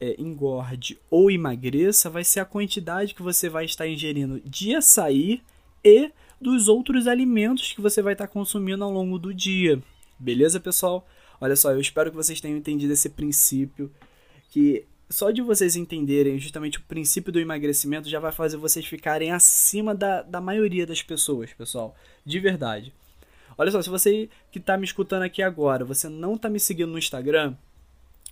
é, 0.00 0.14
engorde 0.18 0.98
ou 1.10 1.30
emagreça 1.30 2.10
vai 2.10 2.24
ser 2.24 2.40
a 2.40 2.44
quantidade 2.44 3.14
que 3.14 3.22
você 3.22 3.48
vai 3.48 3.64
estar 3.64 3.86
ingerindo 3.86 4.40
de 4.44 4.74
açaí 4.74 5.42
e 5.84 6.10
dos 6.40 6.68
outros 6.68 7.06
alimentos 7.06 7.72
que 7.72 7.80
você 7.80 8.02
vai 8.02 8.14
estar 8.14 8.26
consumindo 8.26 8.82
ao 8.82 8.90
longo 8.90 9.18
do 9.18 9.32
dia. 9.32 9.80
Beleza, 10.18 10.58
pessoal? 10.58 11.06
Olha 11.40 11.56
só, 11.56 11.72
eu 11.72 11.80
espero 11.80 12.10
que 12.10 12.16
vocês 12.16 12.40
tenham 12.40 12.58
entendido 12.58 12.92
esse 12.92 13.08
princípio 13.08 13.90
que 14.50 14.84
só 15.08 15.30
de 15.30 15.42
vocês 15.42 15.76
entenderem 15.76 16.38
justamente 16.38 16.78
o 16.78 16.82
princípio 16.82 17.32
do 17.32 17.38
emagrecimento 17.38 18.08
já 18.08 18.18
vai 18.18 18.32
fazer 18.32 18.56
vocês 18.56 18.84
ficarem 18.86 19.30
acima 19.30 19.94
da, 19.94 20.22
da 20.22 20.40
maioria 20.40 20.86
das 20.86 21.02
pessoas, 21.02 21.52
pessoal. 21.52 21.94
De 22.24 22.40
verdade. 22.40 22.92
Olha 23.56 23.70
só, 23.70 23.80
se 23.82 23.90
você 23.90 24.28
que 24.50 24.58
está 24.58 24.76
me 24.76 24.84
escutando 24.84 25.22
aqui 25.22 25.42
agora, 25.42 25.84
você 25.84 26.08
não 26.08 26.34
está 26.34 26.48
me 26.48 26.60
seguindo 26.60 26.90
no 26.90 26.98
Instagram, 26.98 27.54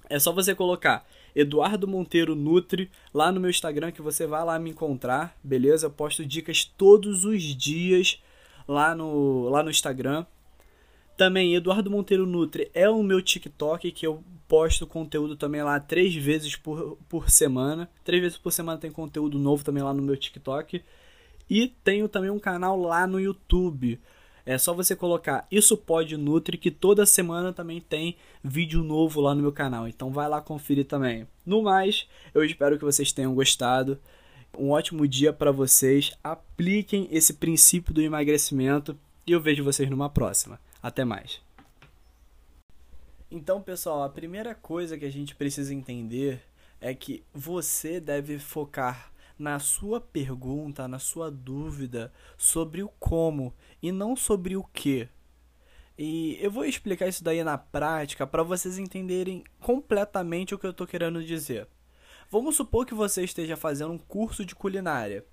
é 0.08 0.18
só 0.18 0.32
você 0.32 0.54
colocar 0.54 1.06
Eduardo 1.34 1.86
Monteiro 1.86 2.34
Nutri 2.34 2.90
lá 3.14 3.30
no 3.30 3.40
meu 3.40 3.48
Instagram 3.48 3.92
que 3.92 4.02
você 4.02 4.26
vai 4.26 4.44
lá 4.44 4.58
me 4.58 4.70
encontrar, 4.70 5.36
beleza? 5.42 5.86
Eu 5.86 5.90
posto 5.90 6.26
dicas 6.26 6.64
todos 6.64 7.24
os 7.24 7.42
dias 7.42 8.20
lá 8.66 8.94
no, 8.94 9.48
lá 9.48 9.62
no 9.62 9.70
Instagram. 9.70 10.26
Também 11.16 11.54
Eduardo 11.54 11.90
Monteiro 11.90 12.26
Nutri 12.26 12.70
é 12.74 12.88
o 12.88 13.02
meu 13.02 13.22
TikTok 13.22 13.92
que 13.92 14.06
eu 14.06 14.24
posto 14.48 14.86
conteúdo 14.86 15.36
também 15.36 15.62
lá 15.62 15.78
três 15.78 16.14
vezes 16.14 16.56
por, 16.56 16.98
por 17.08 17.30
semana. 17.30 17.88
Três 18.02 18.20
vezes 18.20 18.38
por 18.38 18.50
semana 18.50 18.78
tem 18.78 18.90
conteúdo 18.90 19.38
novo 19.38 19.62
também 19.62 19.82
lá 19.82 19.94
no 19.94 20.02
meu 20.02 20.16
TikTok. 20.16 20.82
E 21.48 21.68
tenho 21.84 22.08
também 22.08 22.30
um 22.30 22.38
canal 22.38 22.76
lá 22.76 23.06
no 23.06 23.20
YouTube 23.20 24.00
é 24.50 24.58
só 24.58 24.74
você 24.74 24.96
colocar 24.96 25.46
Isso 25.48 25.76
Pode 25.76 26.16
Nutri, 26.16 26.58
que 26.58 26.72
toda 26.72 27.06
semana 27.06 27.52
também 27.52 27.80
tem 27.80 28.16
vídeo 28.42 28.82
novo 28.82 29.20
lá 29.20 29.32
no 29.32 29.42
meu 29.42 29.52
canal. 29.52 29.86
Então 29.86 30.10
vai 30.10 30.28
lá 30.28 30.40
conferir 30.40 30.86
também. 30.86 31.24
No 31.46 31.62
mais, 31.62 32.08
eu 32.34 32.44
espero 32.44 32.76
que 32.76 32.84
vocês 32.84 33.12
tenham 33.12 33.32
gostado. 33.32 33.96
Um 34.58 34.70
ótimo 34.70 35.06
dia 35.06 35.32
para 35.32 35.52
vocês. 35.52 36.12
Apliquem 36.24 37.06
esse 37.12 37.34
princípio 37.34 37.94
do 37.94 38.02
emagrecimento 38.02 38.98
e 39.24 39.30
eu 39.30 39.40
vejo 39.40 39.62
vocês 39.62 39.88
numa 39.88 40.10
próxima. 40.10 40.58
Até 40.82 41.04
mais. 41.04 41.40
Então, 43.30 43.62
pessoal, 43.62 44.02
a 44.02 44.08
primeira 44.08 44.52
coisa 44.52 44.98
que 44.98 45.04
a 45.04 45.12
gente 45.12 45.36
precisa 45.36 45.72
entender 45.72 46.42
é 46.80 46.92
que 46.92 47.22
você 47.32 48.00
deve 48.00 48.36
focar 48.40 49.12
na 49.40 49.58
sua 49.58 50.02
pergunta, 50.02 50.86
na 50.86 50.98
sua 50.98 51.30
dúvida 51.30 52.12
sobre 52.36 52.82
o 52.82 52.90
como 53.00 53.54
e 53.82 53.92
não 53.92 54.14
sobre 54.16 54.56
o 54.56 54.64
que. 54.64 55.08
E 55.98 56.38
eu 56.40 56.50
vou 56.50 56.64
explicar 56.64 57.08
isso 57.08 57.22
daí 57.22 57.44
na 57.44 57.58
prática 57.58 58.26
para 58.26 58.42
vocês 58.42 58.78
entenderem 58.78 59.44
completamente 59.60 60.54
o 60.54 60.58
que 60.58 60.66
eu 60.66 60.70
estou 60.70 60.86
querendo 60.86 61.22
dizer. 61.22 61.68
Vamos 62.30 62.56
supor 62.56 62.86
que 62.86 62.94
você 62.94 63.22
esteja 63.22 63.56
fazendo 63.56 63.92
um 63.92 63.98
curso 63.98 64.44
de 64.44 64.54
culinária. 64.54 65.24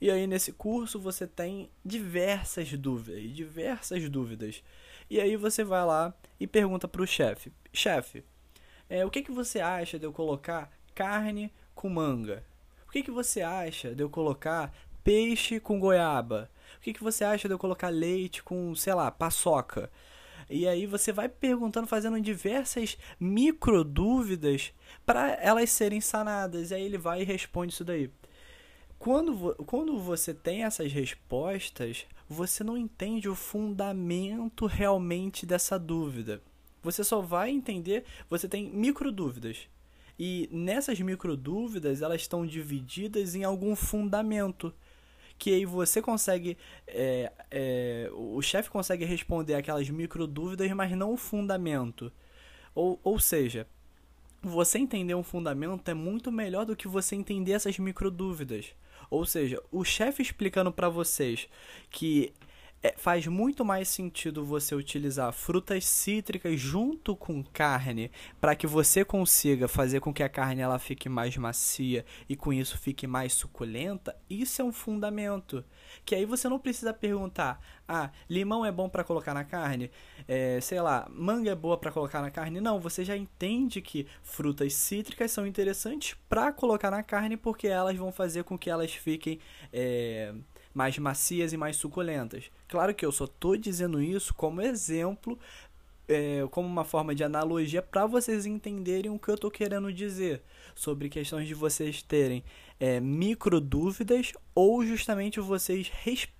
E 0.00 0.10
aí 0.10 0.26
nesse 0.26 0.52
curso 0.52 0.98
você 0.98 1.26
tem 1.26 1.70
diversas 1.84 2.72
dúvidas, 2.72 3.32
diversas 3.32 4.08
dúvidas. 4.08 4.62
E 5.10 5.20
aí 5.20 5.36
você 5.36 5.62
vai 5.62 5.84
lá 5.84 6.14
e 6.38 6.46
pergunta 6.46 6.88
para 6.88 7.02
o 7.02 7.06
chefe: 7.06 7.52
chefe, 7.72 8.24
é, 8.88 9.04
o 9.04 9.10
que, 9.10 9.22
que 9.22 9.30
você 9.30 9.60
acha 9.60 9.98
de 9.98 10.06
eu 10.06 10.12
colocar 10.12 10.70
carne 10.94 11.52
com 11.74 11.88
manga? 11.88 12.44
O 12.86 12.90
que, 12.90 13.02
que 13.02 13.10
você 13.10 13.42
acha 13.42 13.94
de 13.94 14.02
eu 14.02 14.08
colocar 14.08 14.74
peixe 15.04 15.60
com 15.60 15.78
goiaba? 15.78 16.50
O 16.76 16.80
que, 16.80 16.92
que 16.92 17.02
você 17.02 17.24
acha 17.24 17.48
de 17.48 17.54
eu 17.54 17.58
colocar 17.58 17.88
leite 17.88 18.42
com, 18.42 18.74
sei 18.74 18.94
lá, 18.94 19.10
paçoca? 19.10 19.90
E 20.50 20.66
aí 20.66 20.86
você 20.86 21.12
vai 21.12 21.28
perguntando, 21.28 21.86
fazendo 21.86 22.20
diversas 22.20 22.96
micro 23.20 23.84
dúvidas 23.84 24.72
para 25.04 25.32
elas 25.34 25.70
serem 25.70 26.00
sanadas. 26.00 26.70
E 26.70 26.74
aí 26.74 26.82
ele 26.82 26.98
vai 26.98 27.22
e 27.22 27.24
responde 27.24 27.72
isso 27.72 27.84
daí. 27.84 28.10
Quando, 28.98 29.54
quando 29.66 29.98
você 29.98 30.34
tem 30.34 30.64
essas 30.64 30.92
respostas, 30.92 32.06
você 32.28 32.64
não 32.64 32.76
entende 32.76 33.28
o 33.28 33.34
fundamento 33.34 34.66
realmente 34.66 35.46
dessa 35.46 35.78
dúvida. 35.78 36.42
Você 36.82 37.04
só 37.04 37.20
vai 37.20 37.50
entender, 37.50 38.04
você 38.28 38.48
tem 38.48 38.70
micro 38.70 39.12
dúvidas. 39.12 39.68
E 40.18 40.48
nessas 40.50 40.98
micro 41.00 41.36
dúvidas, 41.36 42.02
elas 42.02 42.22
estão 42.22 42.44
divididas 42.44 43.34
em 43.34 43.44
algum 43.44 43.76
fundamento. 43.76 44.74
Que 45.38 45.54
aí 45.54 45.64
você 45.64 46.02
consegue. 46.02 46.56
É, 46.86 47.32
é, 47.50 48.10
o 48.12 48.42
chefe 48.42 48.70
consegue 48.70 49.04
responder 49.04 49.54
aquelas 49.54 49.88
micro 49.88 50.26
dúvidas, 50.26 50.70
mas 50.72 50.90
não 50.92 51.12
o 51.12 51.16
fundamento. 51.16 52.12
Ou, 52.74 52.98
ou 53.02 53.18
seja, 53.18 53.66
você 54.42 54.78
entender 54.78 55.14
um 55.14 55.22
fundamento 55.22 55.88
é 55.88 55.94
muito 55.94 56.30
melhor 56.30 56.64
do 56.64 56.76
que 56.76 56.88
você 56.88 57.16
entender 57.16 57.52
essas 57.52 57.78
micro 57.78 58.10
dúvidas. 58.10 58.72
Ou 59.10 59.24
seja, 59.24 59.62
o 59.72 59.84
chefe 59.84 60.22
explicando 60.22 60.70
para 60.70 60.88
vocês 60.88 61.48
que 61.90 62.32
é, 62.82 62.94
faz 62.96 63.26
muito 63.26 63.64
mais 63.64 63.88
sentido 63.88 64.44
você 64.44 64.74
utilizar 64.74 65.32
frutas 65.32 65.84
cítricas 65.84 66.60
junto 66.60 67.16
com 67.16 67.42
carne 67.42 68.10
para 68.40 68.54
que 68.54 68.66
você 68.66 69.04
consiga 69.04 69.66
fazer 69.66 70.00
com 70.00 70.12
que 70.12 70.22
a 70.22 70.28
carne 70.28 70.60
ela 70.60 70.78
fique 70.78 71.08
mais 71.08 71.36
macia 71.36 72.04
e 72.28 72.36
com 72.36 72.52
isso 72.52 72.78
fique 72.78 73.06
mais 73.06 73.32
suculenta. 73.32 74.16
Isso 74.30 74.62
é 74.62 74.64
um 74.64 74.72
fundamento 74.72 75.64
que 76.04 76.14
aí 76.14 76.24
você 76.24 76.48
não 76.48 76.58
precisa 76.58 76.94
perguntar: 76.94 77.60
ah, 77.88 78.10
limão 78.30 78.64
é 78.64 78.70
bom 78.70 78.88
para 78.88 79.02
colocar 79.02 79.34
na 79.34 79.44
carne? 79.44 79.90
É, 80.26 80.60
sei 80.60 80.80
lá, 80.80 81.08
manga 81.10 81.50
é 81.50 81.54
boa 81.54 81.76
para 81.76 81.90
colocar 81.90 82.22
na 82.22 82.30
carne? 82.30 82.60
Não, 82.60 82.78
você 82.78 83.04
já 83.04 83.16
entende 83.16 83.80
que 83.80 84.06
frutas 84.22 84.74
cítricas 84.74 85.32
são 85.32 85.46
interessantes 85.46 86.16
para 86.28 86.52
colocar 86.52 86.90
na 86.90 87.02
carne 87.02 87.36
porque 87.36 87.66
elas 87.66 87.96
vão 87.96 88.12
fazer 88.12 88.44
com 88.44 88.56
que 88.56 88.70
elas 88.70 88.92
fiquem 88.92 89.40
é, 89.72 90.32
mais 90.74 90.98
macias 90.98 91.52
e 91.52 91.56
mais 91.56 91.76
suculentas. 91.76 92.50
Claro 92.68 92.94
que 92.94 93.04
eu 93.04 93.12
só 93.12 93.24
estou 93.24 93.56
dizendo 93.56 94.02
isso 94.02 94.34
como 94.34 94.60
exemplo, 94.60 95.38
é, 96.08 96.46
como 96.50 96.66
uma 96.66 96.84
forma 96.84 97.14
de 97.14 97.22
analogia 97.22 97.82
para 97.82 98.06
vocês 98.06 98.46
entenderem 98.46 99.10
o 99.10 99.18
que 99.18 99.28
eu 99.28 99.34
estou 99.34 99.50
querendo 99.50 99.92
dizer 99.92 100.42
sobre 100.74 101.08
questões 101.08 101.46
de 101.46 101.54
vocês 101.54 102.02
terem 102.02 102.42
é, 102.80 103.00
micro 103.00 103.60
dúvidas 103.60 104.32
ou 104.54 104.84
justamente 104.84 105.40
vocês, 105.40 105.90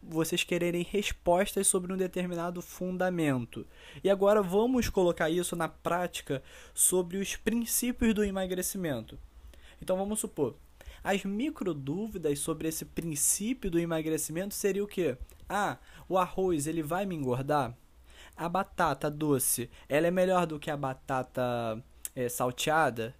vocês 0.02 0.44
quererem 0.44 0.86
respostas 0.88 1.66
sobre 1.66 1.92
um 1.92 1.96
determinado 1.96 2.62
fundamento. 2.62 3.66
E 4.02 4.08
agora 4.08 4.40
vamos 4.40 4.88
colocar 4.88 5.28
isso 5.28 5.54
na 5.54 5.68
prática 5.68 6.42
sobre 6.72 7.18
os 7.18 7.36
princípios 7.36 8.14
do 8.14 8.24
emagrecimento. 8.24 9.18
Então 9.82 9.96
vamos 9.96 10.20
supor, 10.20 10.54
as 11.02 11.24
micro 11.24 11.72
dúvidas 11.72 12.38
sobre 12.38 12.68
esse 12.68 12.84
princípio 12.84 13.70
do 13.70 13.78
emagrecimento 13.78 14.54
seria 14.54 14.82
o 14.82 14.86
que? 14.86 15.16
Ah, 15.48 15.78
o 16.08 16.18
arroz 16.18 16.66
ele 16.66 16.82
vai 16.82 17.06
me 17.06 17.14
engordar? 17.14 17.76
A 18.36 18.48
batata 18.48 19.10
doce, 19.10 19.70
ela 19.88 20.06
é 20.06 20.10
melhor 20.10 20.46
do 20.46 20.58
que 20.58 20.70
a 20.70 20.76
batata 20.76 21.82
é, 22.14 22.28
salteada? 22.28 23.14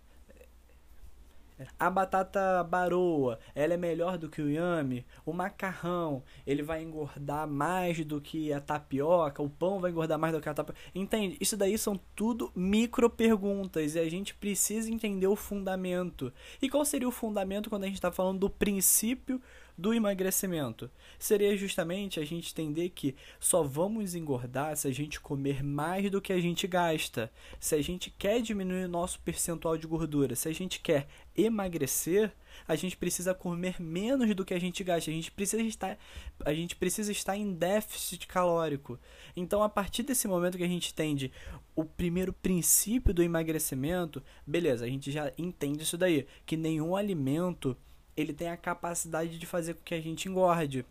A 1.79 1.91
batata 1.91 2.63
baroa, 2.65 3.39
ela 3.55 3.75
é 3.75 3.77
melhor 3.77 4.19
do 4.19 4.29
que 4.29 4.41
o 4.41 4.51
yame. 4.51 5.05
O 5.25 5.33
macarrão, 5.33 6.23
ele 6.47 6.63
vai 6.63 6.83
engordar 6.83 7.47
mais 7.49 8.05
do 8.05 8.21
que 8.21 8.53
a 8.53 8.61
tapioca. 8.61 9.43
O 9.43 9.51
pão 9.51 9.81
vai 9.81 9.91
engordar 9.91 10.19
mais 10.19 10.35
do 10.35 10.41
que 10.41 10.49
a 10.49 10.55
tapioca. 10.55 10.81
Entende? 10.95 11.37
Isso 11.41 11.57
daí 11.57 11.77
são 11.77 11.99
tudo 12.15 12.53
micro 12.55 13.11
perguntas 13.11 13.95
e 13.95 13.99
a 13.99 14.09
gente 14.09 14.35
precisa 14.35 14.91
entender 14.91 15.27
o 15.27 15.37
fundamento. 15.37 16.33
E 16.61 16.69
qual 16.69 16.85
seria 16.85 17.09
o 17.09 17.13
fundamento 17.13 17.69
quando 17.69 17.85
a 17.85 17.87
gente 17.87 17.97
está 17.97 18.13
falando 18.13 18.41
do 18.41 18.51
princípio 18.51 19.41
do 19.79 19.95
emagrecimento 19.95 20.91
seria 21.21 21.57
justamente 21.57 22.19
a 22.19 22.25
gente 22.25 22.51
entender 22.51 22.89
que 22.91 23.15
só 23.39 23.63
vamos 23.63 24.17
engordar 24.17 24.77
se 24.77 24.89
a 24.89 24.93
gente 24.93 25.21
comer 25.21 25.63
mais 25.63 26.11
do 26.11 26.21
que 26.21 26.33
a 26.33 26.41
gente 26.41 26.67
gasta. 26.67 27.31
Se 27.61 27.77
a 27.77 27.83
gente 27.83 28.11
quer 28.11 28.43
diminuir 28.43 28.87
o 28.87 28.89
nosso 28.89 29.21
percentual 29.21 29.79
de 29.79 29.87
gordura, 29.87 30.35
se 30.35 30.49
a 30.49 30.53
gente 30.53 30.81
quer 30.81 31.07
emagrecer, 31.37 32.33
a 32.67 32.75
gente 32.75 32.97
precisa 32.97 33.33
comer 33.33 33.81
menos 33.81 34.35
do 34.35 34.45
que 34.45 34.53
a 34.53 34.59
gente 34.59 34.83
gasta. 34.83 35.13
A 35.13 35.15
gente 35.15 35.31
precisa 35.31 35.63
estar, 35.63 35.97
a 36.45 36.53
gente 36.53 36.75
precisa 36.75 37.13
estar 37.13 37.37
em 37.37 37.53
déficit 37.53 38.27
calórico. 38.27 38.99
Então, 39.37 39.63
a 39.63 39.69
partir 39.69 40.03
desse 40.03 40.27
momento 40.27 40.59
que 40.59 40.65
a 40.65 40.69
gente 40.69 40.91
entende 40.91 41.31
o 41.77 41.85
primeiro 41.85 42.33
princípio 42.33 43.15
do 43.15 43.23
emagrecimento, 43.23 44.21
beleza, 44.45 44.85
a 44.85 44.89
gente 44.89 45.13
já 45.13 45.33
entende 45.39 45.85
isso 45.85 45.97
daí, 45.97 46.27
que 46.45 46.57
nenhum 46.57 46.97
alimento 46.97 47.77
ele 48.21 48.33
tem 48.33 48.51
a 48.51 48.57
capacidade 48.57 49.39
de 49.39 49.47
fazer 49.47 49.75
com 49.75 49.83
que 49.85 49.95
a 49.95 50.01
gente 50.01 50.29
engorde 50.29 50.85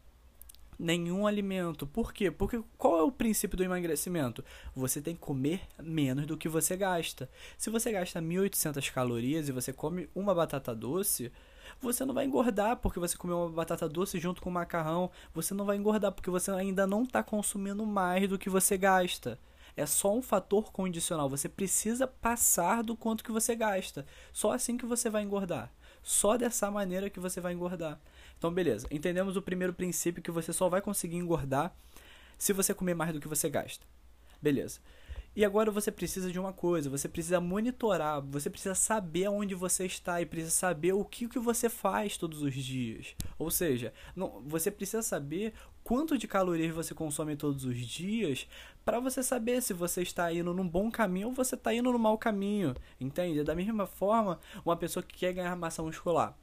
nenhum 0.80 1.28
alimento. 1.28 1.86
Por 1.86 2.14
quê? 2.14 2.32
Porque 2.32 2.62
qual 2.78 3.00
é 3.00 3.04
o 3.04 3.12
princípio 3.12 3.58
do 3.58 3.63
emagrecimento? 3.63 4.44
Você 4.76 5.02
tem 5.02 5.13
que 5.13 5.20
comer 5.20 5.62
menos 5.78 6.26
do 6.26 6.38
que 6.38 6.48
você 6.48 6.78
gasta. 6.78 7.30
Se 7.58 7.70
você 7.70 7.92
gasta 7.92 8.22
1.800 8.22 8.92
calorias 8.92 9.50
e 9.50 9.52
você 9.52 9.74
come 9.74 10.10
uma 10.16 10.34
batata 10.34 10.74
doce, 10.74 11.32
você 11.82 12.06
não 12.06 12.13
vai 12.13 12.26
engordar 12.26 12.78
porque 12.78 13.00
você 13.00 13.18
comeu 13.18 13.40
uma 13.40 13.50
batata 13.50 13.90
doce 13.90 14.20
junto 14.20 14.42
com 14.42 14.50
macarrão. 14.50 15.12
Você 15.34 15.54
não 15.54 15.66
vai 15.66 15.76
engordar 15.76 16.13
porque 16.13 16.30
você 16.30 16.52
ainda 16.52 16.88
não 16.88 17.04
está 17.04 17.22
consumindo 17.22 17.86
mais 17.86 18.30
do 18.30 18.40
que 18.40 18.50
você 18.50 18.78
gasta. 18.78 19.38
É 19.76 19.86
só 19.86 20.16
um 20.16 20.22
fator 20.22 20.72
condicional. 20.72 21.30
Você 21.30 21.50
precisa 21.50 22.08
passar 22.08 22.84
do 22.84 22.96
quanto 22.96 23.24
que 23.24 23.32
você 23.32 23.56
gasta. 23.56 24.06
Só 24.32 24.52
assim 24.52 24.78
que 24.78 24.86
você 24.86 25.10
vai 25.10 25.24
engordar. 25.24 25.72
Só 26.08 26.38
dessa 26.38 26.72
maneira 26.72 27.10
que 27.10 27.20
você 27.20 27.41
vai 27.41 27.52
engordar. 27.52 28.00
Então, 28.38 28.50
beleza. 28.50 28.88
Entendemos 28.89 29.36
o 29.36 29.41
primeiro 29.41 29.74
princípio 29.74 30.24
que 30.24 30.32
você 30.32 30.54
só 30.54 30.70
vai 30.70 30.80
conseguir 30.80 31.17
engordar 31.17 31.76
se 32.38 32.54
você 32.54 32.74
comer 32.74 32.93
mais 32.93 33.12
do 33.12 33.20
que 33.20 33.28
você 33.28 33.50
gasta. 33.50 33.86
Beleza. 34.41 34.80
E 35.38 35.45
agora 35.45 35.69
você 35.69 35.91
precisa 35.91 36.32
de 36.32 36.39
uma 36.39 36.52
coisa, 36.52 36.89
você 36.89 37.08
precisa 37.08 37.39
monitorar, 37.39 38.23
você 38.23 38.50
precisa 38.50 38.73
saber 38.73 39.28
onde 39.28 39.54
você 39.54 39.86
está 39.86 40.19
e 40.19 40.26
precisa 40.26 40.50
saber 40.50 40.93
o 40.93 41.06
que, 41.06 41.30
que 41.30 41.38
você 41.38 41.69
faz 41.69 42.17
todos 42.17 42.41
os 42.41 42.56
dias. 42.56 43.15
Ou 43.38 43.52
seja, 43.52 43.93
não, 44.15 44.41
você 44.47 44.71
precisa 44.71 45.04
saber 45.04 45.54
quanto 45.84 46.17
de 46.17 46.28
calorias 46.28 46.73
você 46.73 46.95
consome 46.95 47.36
todos 47.36 47.65
os 47.65 47.78
dias 47.78 48.47
para 48.84 49.00
você 49.00 49.21
saber 49.21 49.62
se 49.62 49.76
você 49.76 50.02
está 50.02 50.34
indo 50.34 50.56
num 50.56 50.67
bom 50.67 50.89
caminho 50.89 51.28
ou 51.28 51.34
você 51.36 51.54
está 51.54 51.71
indo 51.71 51.91
no 51.91 52.00
mau 52.00 52.17
caminho. 52.17 52.73
Entende? 53.00 53.43
Da 53.43 53.54
mesma 53.54 53.86
forma, 53.86 54.39
uma 54.65 54.76
pessoa 54.76 55.04
que 55.04 55.19
quer 55.19 55.34
ganhar 55.34 55.56
massa 55.56 55.84
muscular 55.84 56.36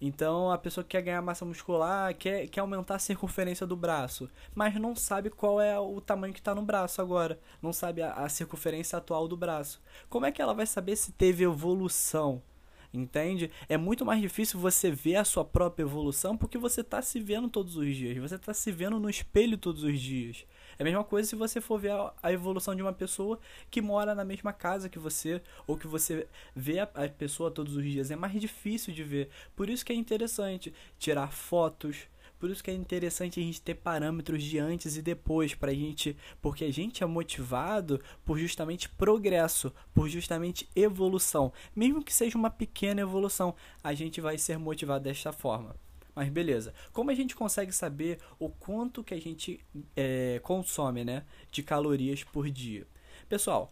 então 0.00 0.50
a 0.50 0.58
pessoa 0.58 0.82
que 0.82 0.90
quer 0.90 1.02
ganhar 1.02 1.22
massa 1.22 1.44
muscular, 1.44 2.14
quer, 2.14 2.48
quer 2.48 2.60
aumentar 2.60 2.94
a 2.94 2.98
circunferência 2.98 3.66
do 3.66 3.76
braço, 3.76 4.30
mas 4.54 4.74
não 4.74 4.96
sabe 4.96 5.30
qual 5.30 5.60
é 5.60 5.78
o 5.78 6.00
tamanho 6.00 6.32
que 6.32 6.40
está 6.40 6.54
no 6.54 6.62
braço 6.62 7.02
agora, 7.02 7.38
não 7.60 7.72
sabe 7.72 8.02
a, 8.02 8.12
a 8.14 8.28
circunferência 8.28 8.96
atual 8.96 9.28
do 9.28 9.36
braço. 9.36 9.82
Como 10.08 10.26
é 10.26 10.32
que 10.32 10.40
ela 10.40 10.54
vai 10.54 10.66
saber 10.66 10.96
se 10.96 11.12
teve 11.12 11.44
evolução? 11.44 12.42
Entende? 12.92 13.50
É 13.68 13.76
muito 13.76 14.04
mais 14.04 14.20
difícil 14.20 14.58
você 14.58 14.90
ver 14.90 15.16
a 15.16 15.24
sua 15.24 15.44
própria 15.44 15.84
evolução 15.84 16.36
porque 16.36 16.58
você 16.58 16.80
está 16.80 17.00
se 17.00 17.20
vendo 17.20 17.48
todos 17.48 17.76
os 17.76 17.94
dias, 17.94 18.16
você 18.18 18.34
está 18.34 18.52
se 18.52 18.72
vendo 18.72 18.98
no 18.98 19.08
espelho 19.08 19.56
todos 19.56 19.84
os 19.84 20.00
dias. 20.00 20.44
É 20.76 20.82
a 20.82 20.84
mesma 20.84 21.04
coisa 21.04 21.28
se 21.28 21.36
você 21.36 21.60
for 21.60 21.78
ver 21.78 21.92
a, 22.22 22.32
evolução 22.32 22.74
de 22.74 22.82
uma 22.82 22.92
pessoa 22.92 23.38
que 23.70 23.80
mora 23.80 24.14
na 24.14 24.24
mesma 24.24 24.52
casa 24.52 24.88
que 24.88 24.98
você, 24.98 25.40
ou 25.66 25.76
que 25.76 25.86
você 25.86 26.26
vê 26.56 26.80
a, 26.80 26.84
a 26.94 27.08
pessoa 27.08 27.50
todos 27.50 27.76
os 27.76 27.84
dias. 27.84 28.10
É 28.10 28.16
mais 28.16 28.40
difícil 28.40 28.92
de 28.92 29.04
ver. 29.04 29.28
Por 29.54 29.68
isso 29.68 29.84
que 29.84 29.92
é 29.92 29.94
interessante 29.94 30.72
tirar 30.98 31.30
fotos, 31.32 32.08
por 32.40 32.50
isso 32.50 32.64
que 32.64 32.70
é 32.70 32.74
interessante 32.74 33.38
a 33.38 33.42
gente 33.42 33.60
ter 33.60 33.74
parâmetros 33.74 34.42
de 34.42 34.58
antes 34.58 34.96
e 34.96 35.02
depois 35.02 35.54
para 35.54 35.70
a 35.70 35.74
gente, 35.74 36.16
porque 36.40 36.64
a 36.64 36.72
gente 36.72 37.04
é 37.04 37.06
motivado 37.06 38.00
por 38.24 38.38
justamente 38.38 38.88
progresso, 38.88 39.70
por 39.92 40.08
justamente 40.08 40.66
evolução, 40.74 41.52
mesmo 41.76 42.02
que 42.02 42.12
seja 42.12 42.38
uma 42.38 42.48
pequena 42.48 43.02
evolução, 43.02 43.54
a 43.84 43.92
gente 43.92 44.22
vai 44.22 44.38
ser 44.38 44.58
motivado 44.58 45.04
desta 45.04 45.32
forma. 45.32 45.76
Mas 46.14 46.30
beleza. 46.30 46.72
Como 46.92 47.10
a 47.10 47.14
gente 47.14 47.36
consegue 47.36 47.72
saber 47.72 48.18
o 48.38 48.48
quanto 48.48 49.04
que 49.04 49.14
a 49.14 49.20
gente 49.20 49.60
é, 49.94 50.40
consome 50.42 51.04
né, 51.04 51.24
de 51.50 51.62
calorias 51.62 52.24
por 52.24 52.48
dia? 52.50 52.86
Pessoal, 53.28 53.70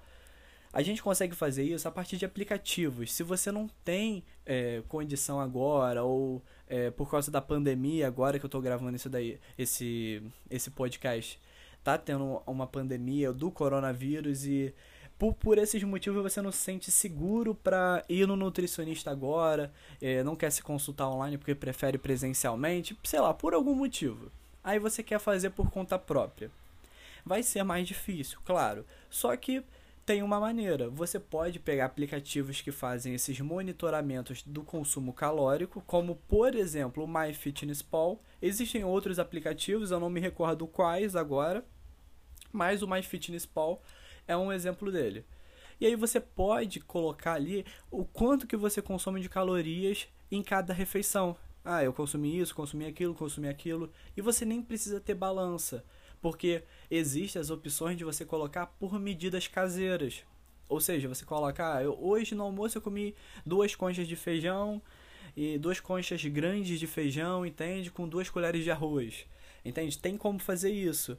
a 0.73 0.83
gente 0.83 1.03
consegue 1.03 1.35
fazer 1.35 1.65
isso 1.65 1.89
a 1.89 1.91
partir 1.91 2.19
de 2.19 2.27
aplicativos. 2.27 3.13
Se 3.13 3.23
você 3.23 3.51
não 3.51 3.67
tem 3.83 4.23
é, 4.45 4.83
condição 4.89 5.41
agora, 5.41 6.05
ou 6.05 6.43
é, 6.69 6.91
por 6.91 7.11
causa 7.11 7.31
da 7.31 7.41
pandemia, 7.41 8.07
agora 8.07 8.39
que 8.39 8.45
eu 8.45 8.49
estou 8.49 8.61
gravando 8.61 8.97
isso 8.97 9.09
daí, 9.09 9.39
esse, 9.57 10.23
esse 10.51 10.71
podcast, 10.71 11.41
tá 11.83 11.97
tendo 11.97 12.43
uma 12.47 12.67
pandemia 12.67 13.33
do 13.33 13.51
coronavírus 13.51 14.45
e 14.45 14.75
por, 15.19 15.35
por 15.35 15.59
esses 15.59 15.83
motivos 15.83 16.23
você 16.23 16.41
não 16.41 16.53
se 16.53 16.59
sente 16.59 16.91
seguro 16.91 17.55
para 17.55 18.05
ir 18.09 18.27
no 18.27 18.37
nutricionista 18.37 19.11
agora, 19.11 19.73
é, 20.01 20.23
não 20.23 20.37
quer 20.37 20.51
se 20.51 20.63
consultar 20.63 21.09
online 21.09 21.37
porque 21.37 21.55
prefere 21.55 21.99
presencialmente, 21.99 22.97
sei 23.03 23.21
lá, 23.21 23.35
por 23.35 23.53
algum 23.53 23.75
motivo. 23.75 24.31
Aí 24.63 24.79
você 24.79 25.03
quer 25.03 25.19
fazer 25.19 25.51
por 25.51 25.71
conta 25.71 25.99
própria. 25.99 26.51
Vai 27.25 27.43
ser 27.43 27.63
mais 27.65 27.87
difícil, 27.89 28.39
claro. 28.45 28.85
Só 29.11 29.37
que 29.37 29.63
tem 30.09 30.23
uma 30.23 30.41
maneira. 30.41 30.89
Você 30.89 31.21
pode 31.21 31.59
pegar 31.59 31.85
aplicativos 31.85 32.63
que 32.63 32.73
fazem 32.73 33.13
esses 33.13 33.39
monitoramentos 33.41 34.43
do 34.43 34.63
consumo 34.63 35.13
calórico, 35.13 35.83
como 35.87 36.17
por 36.27 36.55
exemplo 36.55 37.05
o 37.05 37.07
MyFitnessPal. 37.07 38.19
Existem 38.41 38.83
outros 38.83 39.19
aplicativos, 39.19 39.91
eu 39.91 40.01
não 40.01 40.09
me 40.09 40.19
recordo 40.19 40.67
quais 40.67 41.15
agora, 41.15 41.63
mas 42.51 42.81
o 42.81 42.89
MyFitnessPal 42.89 43.83
é 44.27 44.35
um 44.35 44.51
exemplo 44.51 44.91
dele. 44.91 45.27
E 45.79 45.85
aí 45.85 45.95
você 45.95 46.19
pode 46.19 46.81
colocar 46.81 47.35
ali 47.35 47.67
o 47.91 48.03
quanto 48.03 48.47
que 48.47 48.57
você 48.57 48.81
consome 48.81 49.21
de 49.21 49.29
calorias 49.29 50.09
em 50.33 50.43
cada 50.43 50.73
refeição. 50.73 51.37
Ah, 51.63 51.85
eu 51.85 51.93
consumi 51.93 52.41
isso, 52.41 52.55
consumi 52.55 52.87
aquilo, 52.87 53.15
consumi 53.15 53.47
aquilo. 53.47 53.93
E 54.17 54.23
você 54.23 54.47
nem 54.47 54.63
precisa 54.63 55.01
ter 55.01 55.13
balança, 55.13 55.85
porque 56.21 56.63
existem 56.91 57.41
as 57.41 57.51
opções 57.51 57.97
de 57.97 58.05
você 58.05 58.25
colocar 58.25 58.67
por 58.67 58.99
medidas 58.99 59.47
caseiras. 59.47 60.25
Ou 60.69 60.81
seja, 60.81 61.09
você 61.09 61.25
coloca, 61.25 61.77
ah, 61.77 61.83
eu, 61.83 61.99
hoje 62.01 62.35
no 62.35 62.43
almoço 62.43 62.79
eu 62.79 62.83
comi 62.83 63.15
duas 63.45 63.75
conchas 63.75 64.07
de 64.07 64.17
feijão 64.17 64.83
e 65.37 65.59
duas 65.59 65.81
conchas 65.81 66.25
grandes 66.27 66.79
de 66.79 66.87
feijão, 66.87 67.47
entende? 67.47 67.91
Com 67.91 68.09
duas 68.09 68.29
colheres 68.29 68.65
de 68.65 68.71
arroz. 68.71 69.25
Entende? 69.65 69.99
Tem 69.99 70.17
como 70.17 70.39
fazer 70.39 70.71
isso. 70.71 71.17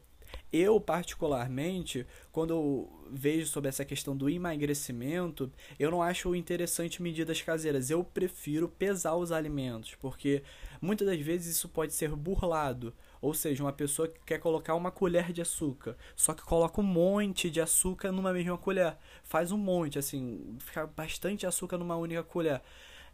Eu, 0.51 0.79
particularmente, 0.79 2.05
quando 2.31 2.51
eu 2.51 3.07
vejo 3.12 3.47
sobre 3.47 3.69
essa 3.69 3.85
questão 3.85 4.15
do 4.15 4.29
emagrecimento, 4.29 5.51
eu 5.77 5.91
não 5.91 6.01
acho 6.01 6.35
interessante 6.35 7.01
medidas 7.01 7.41
caseiras. 7.41 7.89
Eu 7.89 8.03
prefiro 8.03 8.67
pesar 8.67 9.15
os 9.15 9.31
alimentos, 9.31 9.95
porque 9.95 10.43
muitas 10.81 11.07
das 11.07 11.19
vezes 11.19 11.55
isso 11.55 11.69
pode 11.69 11.93
ser 11.93 12.15
burlado. 12.15 12.93
Ou 13.21 13.34
seja, 13.34 13.63
uma 13.63 13.73
pessoa 13.73 14.08
que 14.08 14.19
quer 14.25 14.39
colocar 14.39 14.75
uma 14.75 14.91
colher 14.91 15.34
de 15.34 15.41
açúcar, 15.41 15.97
só 16.15 16.34
que 16.34 16.41
coloca 16.41 16.79
um 16.79 16.84
monte 16.84 17.49
de 17.49 17.60
açúcar 17.60 18.12
numa 18.12 18.32
mesma 18.32 18.58
colher. 18.58 18.97
Faz 19.23 19.51
um 19.51 19.58
monte, 19.58 19.99
assim, 19.99 20.58
fica 20.60 20.88
bastante 20.88 21.45
açúcar 21.45 21.77
numa 21.77 21.97
única 21.97 22.23
colher. 22.23 22.62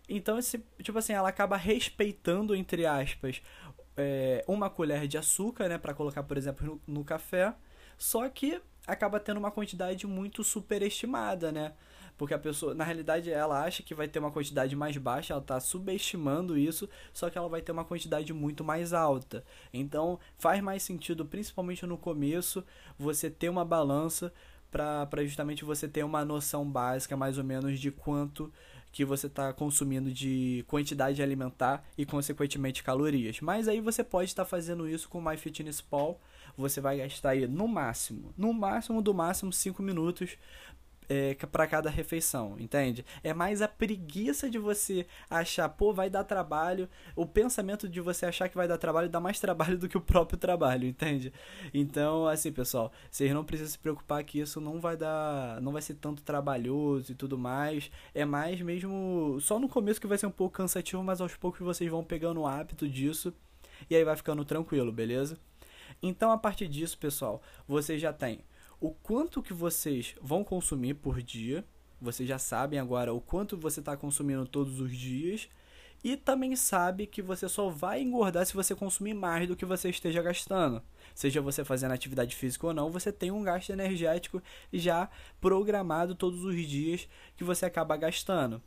Então, 0.07 0.37
esse, 0.37 0.63
tipo 0.83 0.97
assim, 0.99 1.13
ela 1.13 1.29
acaba 1.29 1.57
respeitando, 1.57 2.55
entre 2.55 2.85
aspas, 2.85 3.41
é, 3.97 4.43
uma 4.47 4.69
colher 4.69 5.07
de 5.07 5.17
açúcar, 5.17 5.67
né, 5.67 5.77
para 5.77 5.93
colocar, 5.93 6.23
por 6.23 6.37
exemplo, 6.37 6.79
no, 6.87 6.95
no, 6.99 7.03
café, 7.03 7.53
só 7.97 8.27
que 8.29 8.61
acaba 8.85 9.19
tendo 9.19 9.37
uma 9.37 9.51
quantidade 9.51 10.05
muito 10.05 10.43
superestimada, 10.43 11.51
né? 11.51 11.73
Porque 12.17 12.34
a 12.34 12.39
pessoa, 12.39 12.73
na 12.73 12.84
realidade, 12.84 13.30
ela 13.30 13.63
acha 13.63 13.84
que 13.84 13.93
vai 13.93 14.08
ter 14.08 14.19
uma 14.19 14.32
quantidade 14.32 14.75
mais 14.75 14.95
baixa, 14.97 15.34
ela 15.34 15.41
está 15.41 15.60
subestimando 15.60 16.58
isso, 16.58 16.89
só 17.13 17.30
que 17.30 17.38
ela 17.38 17.49
vai 17.49 17.62
ter 17.62 17.71
uma 17.71 17.84
quantidade 17.84 18.32
muito 18.34 18.63
mais 18.63 18.93
alta. 18.93 19.43
Então, 19.73 20.19
faz 20.38 20.62
mais 20.62 20.84
sentido, 20.84 21.25
principalmente 21.25 21.86
no 21.86 21.97
começo, 21.97 22.63
você 22.97 23.30
ter 23.30 23.49
uma 23.49 23.65
balança 23.65 24.32
para 24.71 25.23
justamente 25.23 25.63
você 25.63 25.88
ter 25.88 26.04
uma 26.04 26.25
noção 26.25 26.69
básica, 26.69 27.15
mais 27.15 27.38
ou 27.38 27.43
menos, 27.43 27.80
de 27.80 27.91
quanto 27.91 28.51
que 28.91 29.04
você 29.04 29.28
está 29.28 29.51
consumindo 29.51 30.12
de 30.12 30.63
quantidade 30.67 31.21
alimentar 31.21 31.84
e, 31.97 32.06
consequentemente, 32.06 32.82
calorias. 32.82 33.41
Mas 33.41 33.67
aí 33.67 33.82
você 33.82 34.04
pode 34.04 34.30
estar 34.30 34.45
fazendo 34.45 34.88
isso 34.88 35.10
com 35.10 35.19
o 35.19 35.21
MyFitnessPal. 35.21 36.19
Você 36.58 36.80
vai 36.80 36.99
gastar 36.99 37.32
aí 37.32 37.45
no 37.45 37.67
máximo, 37.67 38.34
no 38.38 38.54
máximo 38.54 39.01
do 39.01 39.13
máximo 39.13 39.51
5 39.51 39.84
minutos 39.84 40.38
é, 41.09 41.35
para 41.35 41.67
cada 41.67 41.89
refeição, 41.89 42.55
entende? 42.59 43.05
É 43.23 43.33
mais 43.33 43.61
a 43.61 43.67
preguiça 43.67 44.49
de 44.49 44.57
você 44.57 45.05
achar, 45.29 45.69
pô, 45.69 45.93
vai 45.93 46.09
dar 46.09 46.23
trabalho. 46.23 46.89
O 47.15 47.25
pensamento 47.25 47.87
de 47.87 48.01
você 48.01 48.25
achar 48.25 48.49
que 48.49 48.55
vai 48.55 48.67
dar 48.67 48.77
trabalho 48.77 49.09
dá 49.09 49.19
mais 49.19 49.39
trabalho 49.41 49.77
do 49.77 49.87
que 49.87 49.97
o 49.97 50.01
próprio 50.01 50.37
trabalho, 50.37 50.87
entende? 50.87 51.31
Então, 51.73 52.27
assim, 52.27 52.51
pessoal, 52.51 52.91
vocês 53.09 53.31
não 53.33 53.43
precisam 53.43 53.71
se 53.71 53.79
preocupar 53.79 54.23
que 54.23 54.39
isso 54.39 54.59
não 54.59 54.79
vai 54.79 54.97
dar, 54.97 55.61
não 55.61 55.71
vai 55.71 55.81
ser 55.81 55.95
tanto 55.95 56.23
trabalhoso 56.23 57.11
e 57.11 57.15
tudo 57.15 57.37
mais. 57.37 57.89
É 58.13 58.25
mais 58.25 58.61
mesmo 58.61 59.37
só 59.41 59.59
no 59.59 59.69
começo 59.69 60.01
que 60.01 60.07
vai 60.07 60.17
ser 60.17 60.27
um 60.27 60.31
pouco 60.31 60.55
cansativo, 60.55 61.03
mas 61.03 61.21
aos 61.21 61.35
poucos 61.35 61.61
vocês 61.61 61.89
vão 61.89 62.03
pegando 62.03 62.41
o 62.41 62.47
hábito 62.47 62.87
disso 62.87 63.33
e 63.89 63.95
aí 63.95 64.03
vai 64.03 64.15
ficando 64.15 64.43
tranquilo, 64.45 64.91
beleza? 64.91 65.37
Então, 66.01 66.31
a 66.31 66.37
partir 66.37 66.67
disso, 66.67 66.97
pessoal, 66.97 67.41
vocês 67.67 68.01
já 68.01 68.11
têm 68.11 68.41
o 68.85 68.91
quanto 69.01 69.41
que 69.41 69.51
vocês 69.51 70.15
vão 70.21 70.43
consumir 70.43 70.93
por 70.93 71.19
dia. 71.19 71.65
Vocês 71.99 72.29
já 72.29 72.37
sabem 72.37 72.77
agora 72.77 73.11
o 73.11 73.19
quanto 73.19 73.57
você 73.57 73.79
está 73.79 73.97
consumindo 73.97 74.45
todos 74.45 74.79
os 74.79 74.95
dias. 74.95 75.49
E 76.03 76.15
também 76.15 76.55
sabe 76.55 77.07
que 77.07 77.19
você 77.19 77.49
só 77.49 77.67
vai 77.67 77.99
engordar 77.99 78.45
se 78.45 78.53
você 78.53 78.75
consumir 78.75 79.15
mais 79.15 79.47
do 79.47 79.55
que 79.55 79.65
você 79.65 79.89
esteja 79.89 80.21
gastando. 80.21 80.83
Seja 81.15 81.41
você 81.41 81.65
fazendo 81.65 81.93
atividade 81.93 82.35
física 82.35 82.67
ou 82.67 82.75
não, 82.75 82.91
você 82.91 83.11
tem 83.11 83.31
um 83.31 83.41
gasto 83.41 83.71
energético 83.71 84.39
já 84.71 85.09
programado 85.41 86.13
todos 86.13 86.43
os 86.43 86.55
dias 86.67 87.09
que 87.35 87.43
você 87.43 87.65
acaba 87.65 87.97
gastando. 87.97 88.61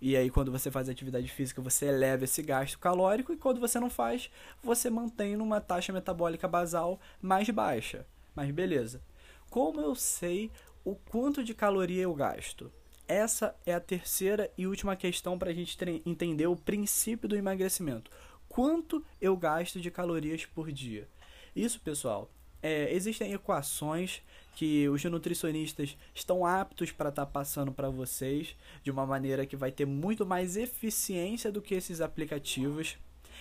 E 0.00 0.16
aí, 0.16 0.30
quando 0.30 0.52
você 0.52 0.70
faz 0.70 0.88
atividade 0.88 1.26
física, 1.26 1.60
você 1.60 1.86
eleva 1.86 2.22
esse 2.22 2.40
gasto 2.40 2.78
calórico, 2.78 3.32
e 3.32 3.36
quando 3.36 3.58
você 3.58 3.80
não 3.80 3.90
faz, 3.90 4.30
você 4.62 4.90
mantém 4.90 5.36
numa 5.36 5.60
taxa 5.60 5.92
metabólica 5.92 6.46
basal 6.46 7.00
mais 7.20 7.48
baixa. 7.50 8.06
Mas 8.36 8.50
beleza. 8.50 9.00
Como 9.50 9.80
eu 9.80 9.94
sei 9.94 10.50
o 10.84 10.94
quanto 10.94 11.42
de 11.42 11.54
caloria 11.54 12.02
eu 12.02 12.14
gasto? 12.14 12.70
Essa 13.08 13.54
é 13.64 13.72
a 13.72 13.80
terceira 13.80 14.50
e 14.58 14.66
última 14.66 14.96
questão 14.96 15.38
para 15.38 15.50
a 15.50 15.54
gente 15.54 15.76
entender 16.04 16.46
o 16.46 16.56
princípio 16.56 17.28
do 17.28 17.36
emagrecimento. 17.36 18.10
Quanto 18.48 19.04
eu 19.20 19.36
gasto 19.36 19.80
de 19.80 19.90
calorias 19.90 20.44
por 20.44 20.72
dia? 20.72 21.08
Isso, 21.54 21.80
pessoal, 21.80 22.30
é, 22.62 22.92
existem 22.92 23.32
equações 23.32 24.22
que 24.56 24.88
os 24.88 25.04
nutricionistas 25.04 25.96
estão 26.14 26.44
aptos 26.44 26.90
para 26.90 27.10
estar 27.10 27.26
tá 27.26 27.30
passando 27.30 27.70
para 27.70 27.90
vocês 27.90 28.56
de 28.82 28.90
uma 28.90 29.06
maneira 29.06 29.46
que 29.46 29.54
vai 29.54 29.70
ter 29.70 29.84
muito 29.84 30.26
mais 30.26 30.56
eficiência 30.56 31.52
do 31.52 31.62
que 31.62 31.74
esses 31.74 32.00
aplicativos. 32.00 32.96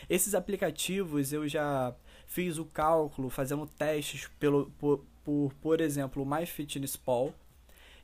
Esses 0.09 0.35
aplicativos 0.35 1.33
eu 1.33 1.47
já 1.47 1.95
fiz 2.27 2.57
o 2.57 2.65
cálculo 2.65 3.29
fazendo 3.29 3.65
testes 3.65 4.29
pelo, 4.39 4.69
por, 4.77 5.03
por, 5.25 5.51
por 5.55 5.81
exemplo, 5.81 6.23
o 6.23 6.25
MyFitnessPal, 6.25 7.33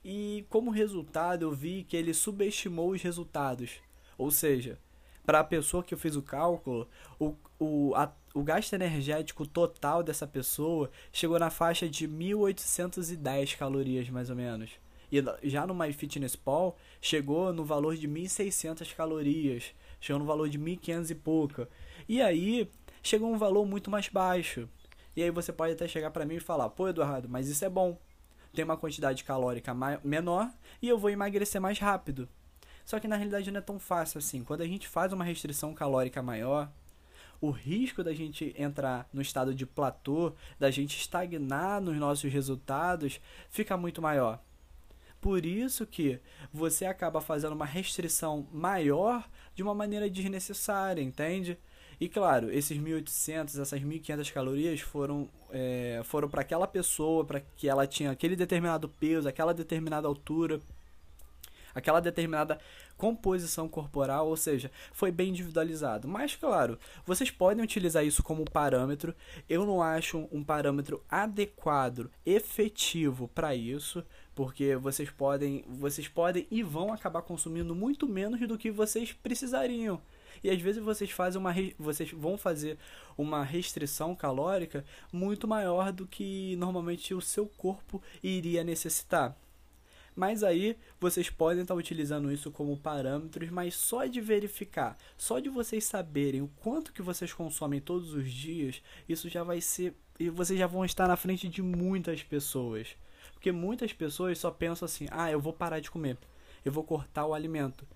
e 0.04 0.44
como 0.50 0.72
resultado 0.72 1.44
eu 1.44 1.52
vi 1.52 1.84
que 1.84 1.96
ele 1.96 2.14
subestimou 2.14 2.90
os 2.90 3.02
resultados. 3.02 3.76
Ou 4.18 4.32
seja, 4.32 4.80
para 5.24 5.40
a 5.40 5.44
pessoa 5.44 5.84
que 5.84 5.94
eu 5.94 5.98
fiz 5.98 6.16
o 6.16 6.22
cálculo, 6.24 6.88
o, 7.20 7.36
o, 7.60 7.94
a, 7.96 8.12
o 8.34 8.44
gasto 8.44 8.74
energético 8.74 9.46
total 9.46 10.02
dessa 10.02 10.26
pessoa 10.26 10.90
chegou 11.14 11.38
na 11.38 11.52
faixa 11.52 11.88
de 11.88 12.08
1810 12.08 13.56
calorias, 13.56 14.10
mais 14.10 14.32
ou 14.32 14.36
menos. 14.36 14.72
E 15.12 15.24
já 15.44 15.68
no 15.68 15.76
MyFitnessPal 15.76 16.76
chegou 17.00 17.54
no 17.54 17.64
valor 17.64 17.96
de 17.96 18.08
1600 18.08 18.92
calorias, 18.94 19.76
chegou 20.00 20.20
no 20.20 20.26
valor 20.26 20.50
de 20.50 20.58
1500 20.58 21.12
e 21.12 21.16
pouca. 21.16 21.70
E 22.10 22.22
aí 22.22 22.68
chegou 23.04 23.32
um 23.32 23.38
valor 23.38 23.66
muito 23.66 23.92
mais 23.92 24.08
baixo. 24.08 24.68
E 25.16 25.24
aí 25.24 25.30
você 25.30 25.52
pode 25.52 25.74
até 25.74 25.88
chegar 25.88 26.12
para 26.12 26.26
mim 26.26 26.36
e 26.36 26.40
falar: 26.40 26.70
"Pô, 26.70 26.88
Eduardo, 26.88 27.30
mas 27.30 27.48
isso 27.48 27.64
é 27.66 27.70
bom. 27.70 27.98
Tem 28.54 28.66
uma 28.66 28.78
quantidade 28.78 29.24
calórica 29.24 29.74
menor 30.04 30.52
e 30.82 30.90
eu 30.90 30.98
vou 30.98 31.10
emagrecer 31.10 31.62
mais 31.62 31.80
rápido". 31.80 32.28
Só 32.86 33.00
que 33.00 33.08
na 33.08 33.16
realidade 33.16 33.52
não 33.52 33.60
é 33.60 33.62
tão 33.62 33.80
fácil 33.80 34.18
assim. 34.18 34.44
Quando 34.44 34.62
a 34.62 34.68
gente 34.68 34.88
faz 34.88 35.14
uma 35.14 35.24
restrição 35.24 35.74
calórica 35.74 36.22
maior, 36.22 36.70
o 37.40 37.50
risco 37.50 38.04
da 38.04 38.14
gente 38.14 38.54
entrar 38.58 39.08
no 39.12 39.22
estado 39.22 39.54
de 39.54 39.66
platô, 39.66 40.34
da 40.60 40.70
gente 40.70 40.98
estagnar 40.98 41.82
nos 41.82 41.98
nossos 41.98 42.32
resultados, 42.32 43.20
fica 43.50 43.76
muito 43.76 44.02
maior. 44.02 44.40
Por 45.20 45.46
isso 45.46 45.86
que 45.86 46.20
você 46.52 46.86
acaba 46.86 47.22
fazendo 47.22 47.54
uma 47.54 47.66
restrição 47.66 48.48
maior 48.52 49.30
de 49.54 49.62
uma 49.62 49.74
maneira 49.74 50.10
desnecessária, 50.10 51.02
entende? 51.02 51.58
E 52.02 52.10
claro, 52.10 52.52
esses 52.52 52.76
1.800, 52.80 53.62
essas 53.62 53.80
1.500 53.80 54.34
calorias 54.34 54.82
foram, 54.82 55.30
é, 55.52 56.02
foram 56.04 56.28
para 56.28 56.42
aquela 56.42 56.66
pessoa, 56.66 57.24
para 57.24 57.42
que 57.56 57.70
ela 57.70 57.86
tinha 57.86 58.10
aquele 58.10 58.36
determinado 58.36 58.90
peso, 58.90 59.30
aquela 59.30 59.54
determinada 59.54 60.08
altura, 60.08 60.60
aquela 61.76 62.00
determinada 62.00 62.60
composição 62.98 63.70
corporal, 63.70 64.28
ou 64.28 64.36
seja, 64.36 64.72
foi 64.92 65.12
bem 65.12 65.30
individualizado. 65.30 66.08
Mas 66.08 66.36
claro, 66.36 66.80
vocês 67.06 67.30
podem 67.30 67.64
utilizar 67.64 68.04
isso 68.04 68.24
como 68.24 68.50
parâmetro. 68.50 69.14
Eu 69.48 69.64
não 69.64 69.80
acho 69.80 70.28
um 70.32 70.44
parâmetro 70.44 71.04
adequado, 71.08 72.10
efetivo 72.26 73.28
para 73.28 73.54
isso, 73.54 74.04
porque 74.34 74.76
vocês 74.76 75.12
podem, 75.12 75.64
vocês 75.68 76.08
podem 76.08 76.48
e 76.50 76.64
vão 76.64 76.92
acabar 76.92 77.22
consumindo 77.22 77.76
muito 77.76 78.08
menos 78.08 78.40
do 78.48 78.58
que 78.58 78.72
vocês 78.72 79.14
precisariam. 79.14 80.02
E 80.44 80.50
às 80.50 80.62
vezes 80.62 80.84
vocês 80.84 81.12
fazem 81.12 81.40
uma 81.40 81.54
vocês 81.78 82.12
vão 82.12 82.38
fazer 82.38 82.78
uma 83.18 83.44
restrição 83.44 84.16
calórica 84.16 84.86
muito 85.12 85.48
maior 85.48 85.92
do 85.92 86.08
que 86.08 86.56
normalmente 86.58 87.14
o 87.14 87.22
seu 87.22 87.46
corpo 87.46 88.02
iria 88.24 88.64
necessitar. 88.64 89.36
Mas 90.16 90.44
aí 90.44 90.78
vocês 91.00 91.30
podem 91.30 91.62
estar 91.62 91.74
utilizando 91.74 92.32
isso 92.32 92.52
como 92.52 92.78
parâmetros, 92.78 93.50
mas 93.50 93.76
só 93.76 94.06
de 94.06 94.20
verificar, 94.20 94.98
só 95.18 95.40
de 95.40 95.50
vocês 95.50 95.86
saberem 95.86 96.42
o 96.42 96.50
quanto 96.58 96.92
que 96.92 97.02
vocês 97.02 97.32
consomem 97.32 97.80
todos 97.80 98.14
os 98.14 98.30
dias, 98.30 98.82
isso 99.08 99.30
já 99.30 99.44
vai 99.44 99.62
ser 99.62 99.96
e 100.20 100.30
vocês 100.30 100.60
já 100.60 100.68
vão 100.68 100.86
estar 100.86 101.08
na 101.08 101.16
frente 101.16 101.48
de 101.48 101.62
muitas 101.64 102.22
pessoas. 102.22 102.96
Porque 103.34 103.52
muitas 103.52 103.92
pessoas 103.94 104.38
só 104.38 104.52
pensam 104.52 104.86
assim: 104.86 105.08
"Ah, 105.10 105.32
eu 105.32 105.40
vou 105.40 105.54
parar 105.54 105.80
de 105.80 105.90
comer. 105.90 106.18
Eu 106.64 106.72
vou 106.72 106.84
cortar 106.84 107.26
o 107.26 107.34
alimento". 107.34 107.88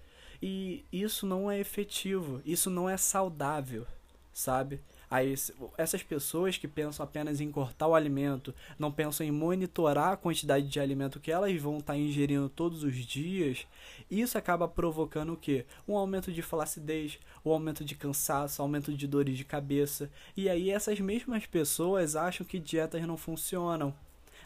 E 0.47 0.86
isso 0.91 1.25
não 1.25 1.49
é 1.49 1.60
efetivo, 1.60 2.39
isso 2.45 2.69
não 2.69 2.88
é 2.88 2.97
saudável, 2.97 3.88
sabe? 4.31 4.79
Aí, 5.10 5.34
essas 5.75 6.03
pessoas 6.03 6.55
que 6.55 6.67
pensam 6.67 7.03
apenas 7.03 7.41
em 7.41 7.51
cortar 7.51 7.88
o 7.88 7.95
alimento, 7.95 8.53
não 8.77 8.91
pensam 8.91 9.25
em 9.25 9.31
monitorar 9.31 10.13
a 10.13 10.17
quantidade 10.17 10.67
de 10.67 10.79
alimento 10.79 11.19
que 11.19 11.31
elas 11.31 11.60
vão 11.60 11.79
estar 11.79 11.93
tá 11.93 11.97
ingerindo 11.97 12.47
todos 12.47 12.84
os 12.84 12.93
dias, 12.93 13.65
isso 14.12 14.38
acaba 14.38 14.67
provocando 14.67 15.34
o 15.34 15.38
quê? 15.38 15.65
Um 15.88 15.97
aumento 15.97 16.31
de 16.31 16.43
flacidez, 16.43 17.17
um 17.43 17.49
aumento 17.49 17.84
de 17.84 17.95
cansaço, 17.95 18.62
aumento 18.62 18.93
de 18.93 19.08
dores 19.08 19.36
de 19.36 19.43
cabeça. 19.43 20.12
E 20.38 20.47
aí 20.47 20.69
essas 20.69 20.99
mesmas 20.99 21.47
pessoas 21.47 22.15
acham 22.15 22.45
que 22.45 22.60
dietas 22.60 23.01
não 23.01 23.17
funcionam. 23.17 23.95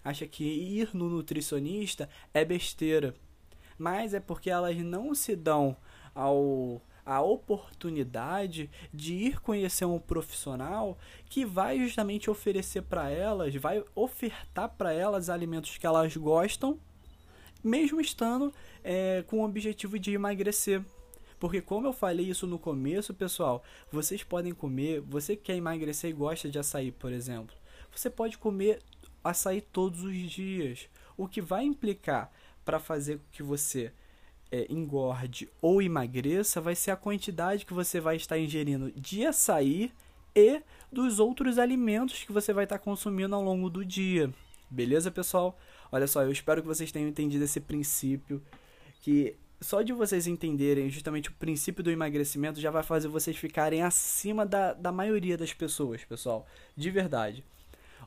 acha 0.01 0.25
que 0.25 0.45
ir 0.45 0.91
no 0.93 1.09
nutricionista 1.09 2.09
é 2.33 2.45
besteira. 2.45 3.13
Mas 3.77 4.13
é 4.13 4.21
porque 4.21 4.49
elas 4.49 4.77
não 4.77 5.13
se 5.13 5.35
dão 5.35 5.75
ao 6.13 6.81
a 7.09 7.21
oportunidade 7.21 8.69
de 8.93 9.15
ir 9.15 9.41
conhecer 9.41 9.83
um 9.83 9.97
profissional 9.97 10.95
que 11.27 11.43
vai 11.43 11.79
justamente 11.79 12.29
oferecer 12.29 12.83
para 12.83 13.09
elas, 13.09 13.55
vai 13.55 13.83
ofertar 13.95 14.69
para 14.69 14.93
elas 14.93 15.27
alimentos 15.27 15.75
que 15.75 15.87
elas 15.87 16.15
gostam, 16.15 16.79
mesmo 17.63 17.99
estando 17.99 18.53
é, 18.83 19.23
com 19.25 19.39
o 19.39 19.43
objetivo 19.43 19.97
de 19.97 20.11
emagrecer. 20.11 20.83
Porque 21.39 21.61
como 21.61 21.87
eu 21.87 21.93
falei 21.93 22.29
isso 22.29 22.45
no 22.45 22.59
começo, 22.59 23.11
pessoal, 23.11 23.63
vocês 23.91 24.23
podem 24.23 24.53
comer, 24.53 25.01
você 25.01 25.35
quer 25.35 25.55
emagrecer 25.55 26.11
e 26.11 26.13
gosta 26.13 26.47
de 26.47 26.59
açaí, 26.59 26.91
por 26.91 27.11
exemplo. 27.11 27.55
Você 27.91 28.09
pode 28.09 28.37
comer 28.37 28.83
açaí 29.23 29.61
todos 29.61 30.03
os 30.03 30.15
dias, 30.15 30.87
o 31.17 31.27
que 31.27 31.41
vai 31.41 31.63
implicar 31.63 32.31
para 32.63 32.79
fazer 32.79 33.19
que 33.31 33.41
você 33.41 33.91
é, 34.51 34.65
engorde 34.69 35.49
ou 35.61 35.81
emagreça 35.81 36.59
vai 36.59 36.75
ser 36.75 36.91
a 36.91 36.95
quantidade 36.95 37.65
que 37.65 37.73
você 37.73 37.99
vai 37.99 38.15
estar 38.15 38.37
ingerindo 38.37 38.91
de 38.91 39.25
açaí 39.25 39.91
e 40.35 40.61
dos 40.91 41.19
outros 41.19 41.57
alimentos 41.57 42.23
que 42.23 42.31
você 42.31 42.53
vai 42.53 42.63
estar 42.63 42.79
consumindo 42.79 43.35
ao 43.35 43.43
longo 43.43 43.69
do 43.69 43.85
dia. 43.85 44.33
Beleza, 44.69 45.11
pessoal? 45.11 45.57
Olha 45.91 46.07
só, 46.07 46.23
eu 46.23 46.31
espero 46.31 46.61
que 46.61 46.67
vocês 46.67 46.91
tenham 46.91 47.09
entendido 47.09 47.43
esse 47.43 47.59
princípio 47.59 48.41
que 49.01 49.35
só 49.61 49.81
de 49.81 49.91
vocês 49.91 50.27
entenderem 50.27 50.89
justamente 50.89 51.29
o 51.29 51.33
princípio 51.33 51.83
do 51.83 51.91
emagrecimento 51.91 52.61
já 52.61 52.71
vai 52.71 52.83
fazer 52.83 53.07
vocês 53.07 53.35
ficarem 53.35 53.81
acima 53.81 54.45
da, 54.45 54.73
da 54.73 54.91
maioria 54.91 55.37
das 55.37 55.53
pessoas, 55.53 56.03
pessoal. 56.05 56.45
De 56.75 56.89
verdade. 56.89 57.43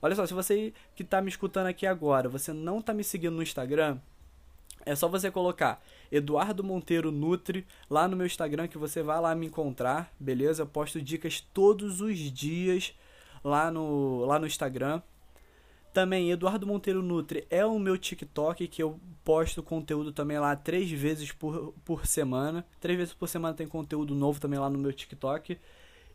Olha 0.00 0.14
só, 0.14 0.26
se 0.26 0.35
você 0.35 0.72
que 0.96 1.02
está 1.02 1.20
me 1.20 1.28
escutando 1.28 1.66
aqui 1.66 1.87
agora, 1.87 2.28
você 2.28 2.52
não 2.52 2.78
está 2.78 2.94
me 2.94 3.05
seguindo 3.05 3.37
no 3.37 3.42
Instagram, 3.42 3.98
é 4.85 4.95
só 4.95 5.09
você 5.09 5.31
colocar 5.31 5.83
Eduardo 6.11 6.64
Monteiro 6.64 7.11
Nutri 7.11 7.66
lá 7.88 8.09
no 8.09 8.16
meu 8.16 8.27
Instagram 8.27 8.68
que 8.68 8.79
você 8.79 9.03
vai 9.03 9.21
lá 9.21 9.35
me 9.35 9.47
encontrar, 9.47 10.12
beleza? 10.18 10.62
Eu 10.62 10.66
posto 10.66 11.01
dicas 11.01 11.40
todos 11.53 12.01
os 12.01 12.18
dias 12.18 12.95
lá 13.45 13.71
no, 13.71 14.25
lá 14.25 14.38
no 14.38 14.47
Instagram. 14.47 15.03
Também, 15.92 16.31
Eduardo 16.31 16.66
Monteiro 16.66 17.03
Nutri 17.03 17.47
é 17.51 17.64
o 17.66 17.79
meu 17.79 17.99
TikTok 17.99 18.66
que 18.66 18.83
eu 18.83 18.99
posto 19.23 19.62
conteúdo 19.62 20.11
também 20.11 20.38
lá 20.38 20.57
três 20.57 20.90
vezes 20.90 21.33
por, 21.33 21.75
por 21.85 22.07
semana. 22.07 22.64
Três 22.81 22.99
vezes 22.99 23.14
por 23.14 23.29
semana 23.29 23.55
tem 23.55 23.66
conteúdo 23.66 24.14
novo 24.14 24.40
também 24.40 24.59
lá 24.59 24.71
no 24.71 24.79
meu 24.79 24.92
TikTok. 24.92 25.59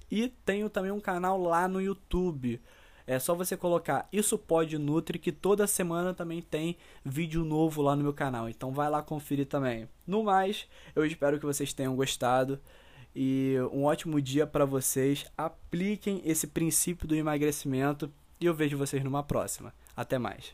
E 0.10 0.30
tenho 0.44 0.70
também 0.70 0.92
um 0.92 1.00
canal 1.00 1.40
lá 1.40 1.68
no 1.68 1.80
YouTube. 1.80 2.60
É 3.08 3.18
só 3.18 3.34
você 3.34 3.56
colocar 3.56 4.06
Isso 4.12 4.38
Pode 4.38 4.78
Nutri, 4.78 5.18
que 5.18 5.32
toda 5.32 5.66
semana 5.66 6.14
também 6.14 6.42
tem 6.42 6.76
vídeo 7.06 7.46
novo 7.46 7.82
lá 7.82 7.96
no 7.96 8.04
meu 8.04 8.14
canal. 8.14 8.50
Então 8.50 8.74
vai 8.74 8.90
lá 8.90 9.02
conferir 9.02 9.48
também. 9.48 9.88
No 10.06 10.24
mais, 10.24 10.68
eu 10.94 11.06
espero 11.06 11.40
que 11.40 11.46
vocês 11.46 11.72
tenham 11.72 11.96
gostado. 11.96 12.60
E 13.16 13.56
um 13.72 13.86
ótimo 13.86 14.22
dia 14.22 14.46
para 14.46 14.66
vocês. 14.66 15.26
Apliquem 15.38 16.22
esse 16.26 16.48
princípio 16.48 17.08
do 17.08 17.16
emagrecimento. 17.16 18.12
E 18.42 18.46
eu 18.46 18.54
vejo 18.54 18.78
vocês 18.78 19.02
numa 19.02 19.24
próxima. 19.24 19.74
Até 19.96 20.20
mais. 20.20 20.54